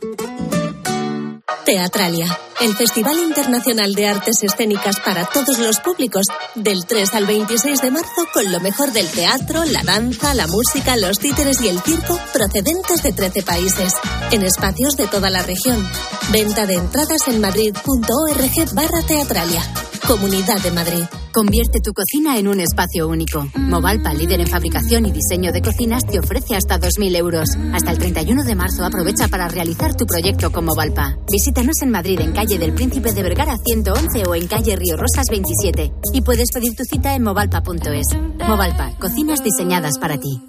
[1.64, 7.81] Teatralia, el Festival Internacional de Artes Escénicas para todos los públicos, del 3 al 26
[7.81, 11.81] de marzo con lo mejor del teatro, la danza, la música, los títeres y el
[11.81, 13.93] circo procedentes de 13 países,
[14.33, 15.87] en espacios de toda la región.
[16.33, 19.63] Venta de entradas en madrid.org barra teatralia.
[20.07, 21.05] Comunidad de Madrid.
[21.35, 23.47] Convierte tu cocina en un espacio único.
[23.55, 27.49] Movalpa, líder en fabricación y diseño de cocinas, te ofrece hasta 2.000 euros.
[27.75, 31.19] Hasta el 31 de marzo aprovecha para realizar tu proyecto con Movalpa.
[31.31, 35.26] Visítanos en Madrid, en calle del Príncipe de Vergara 111 o en calle Río Rosas
[35.30, 35.92] 27.
[36.14, 38.07] Y puedes pedir tu cita en movalpa.es.
[38.49, 40.40] Movalpa, cocinas diseñadas para ti.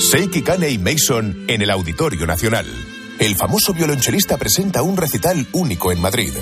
[0.00, 2.66] Seiki Kane y Mason en el Auditorio Nacional.
[3.20, 6.32] El famoso violonchelista presenta un recital único en Madrid.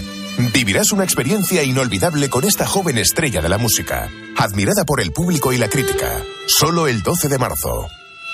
[0.55, 5.53] Vivirás una experiencia inolvidable con esta joven estrella de la música, admirada por el público
[5.53, 6.23] y la crítica.
[6.47, 7.89] Solo el 12 de marzo.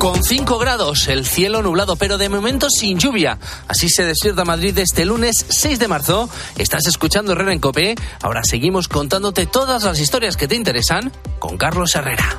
[0.00, 3.38] Con 5 grados, el cielo nublado, pero de momento sin lluvia.
[3.68, 6.30] Así se despierta Madrid este lunes 6 de marzo.
[6.56, 7.96] Estás escuchando Herrera en Copé.
[8.22, 12.38] Ahora seguimos contándote todas las historias que te interesan con Carlos Herrera.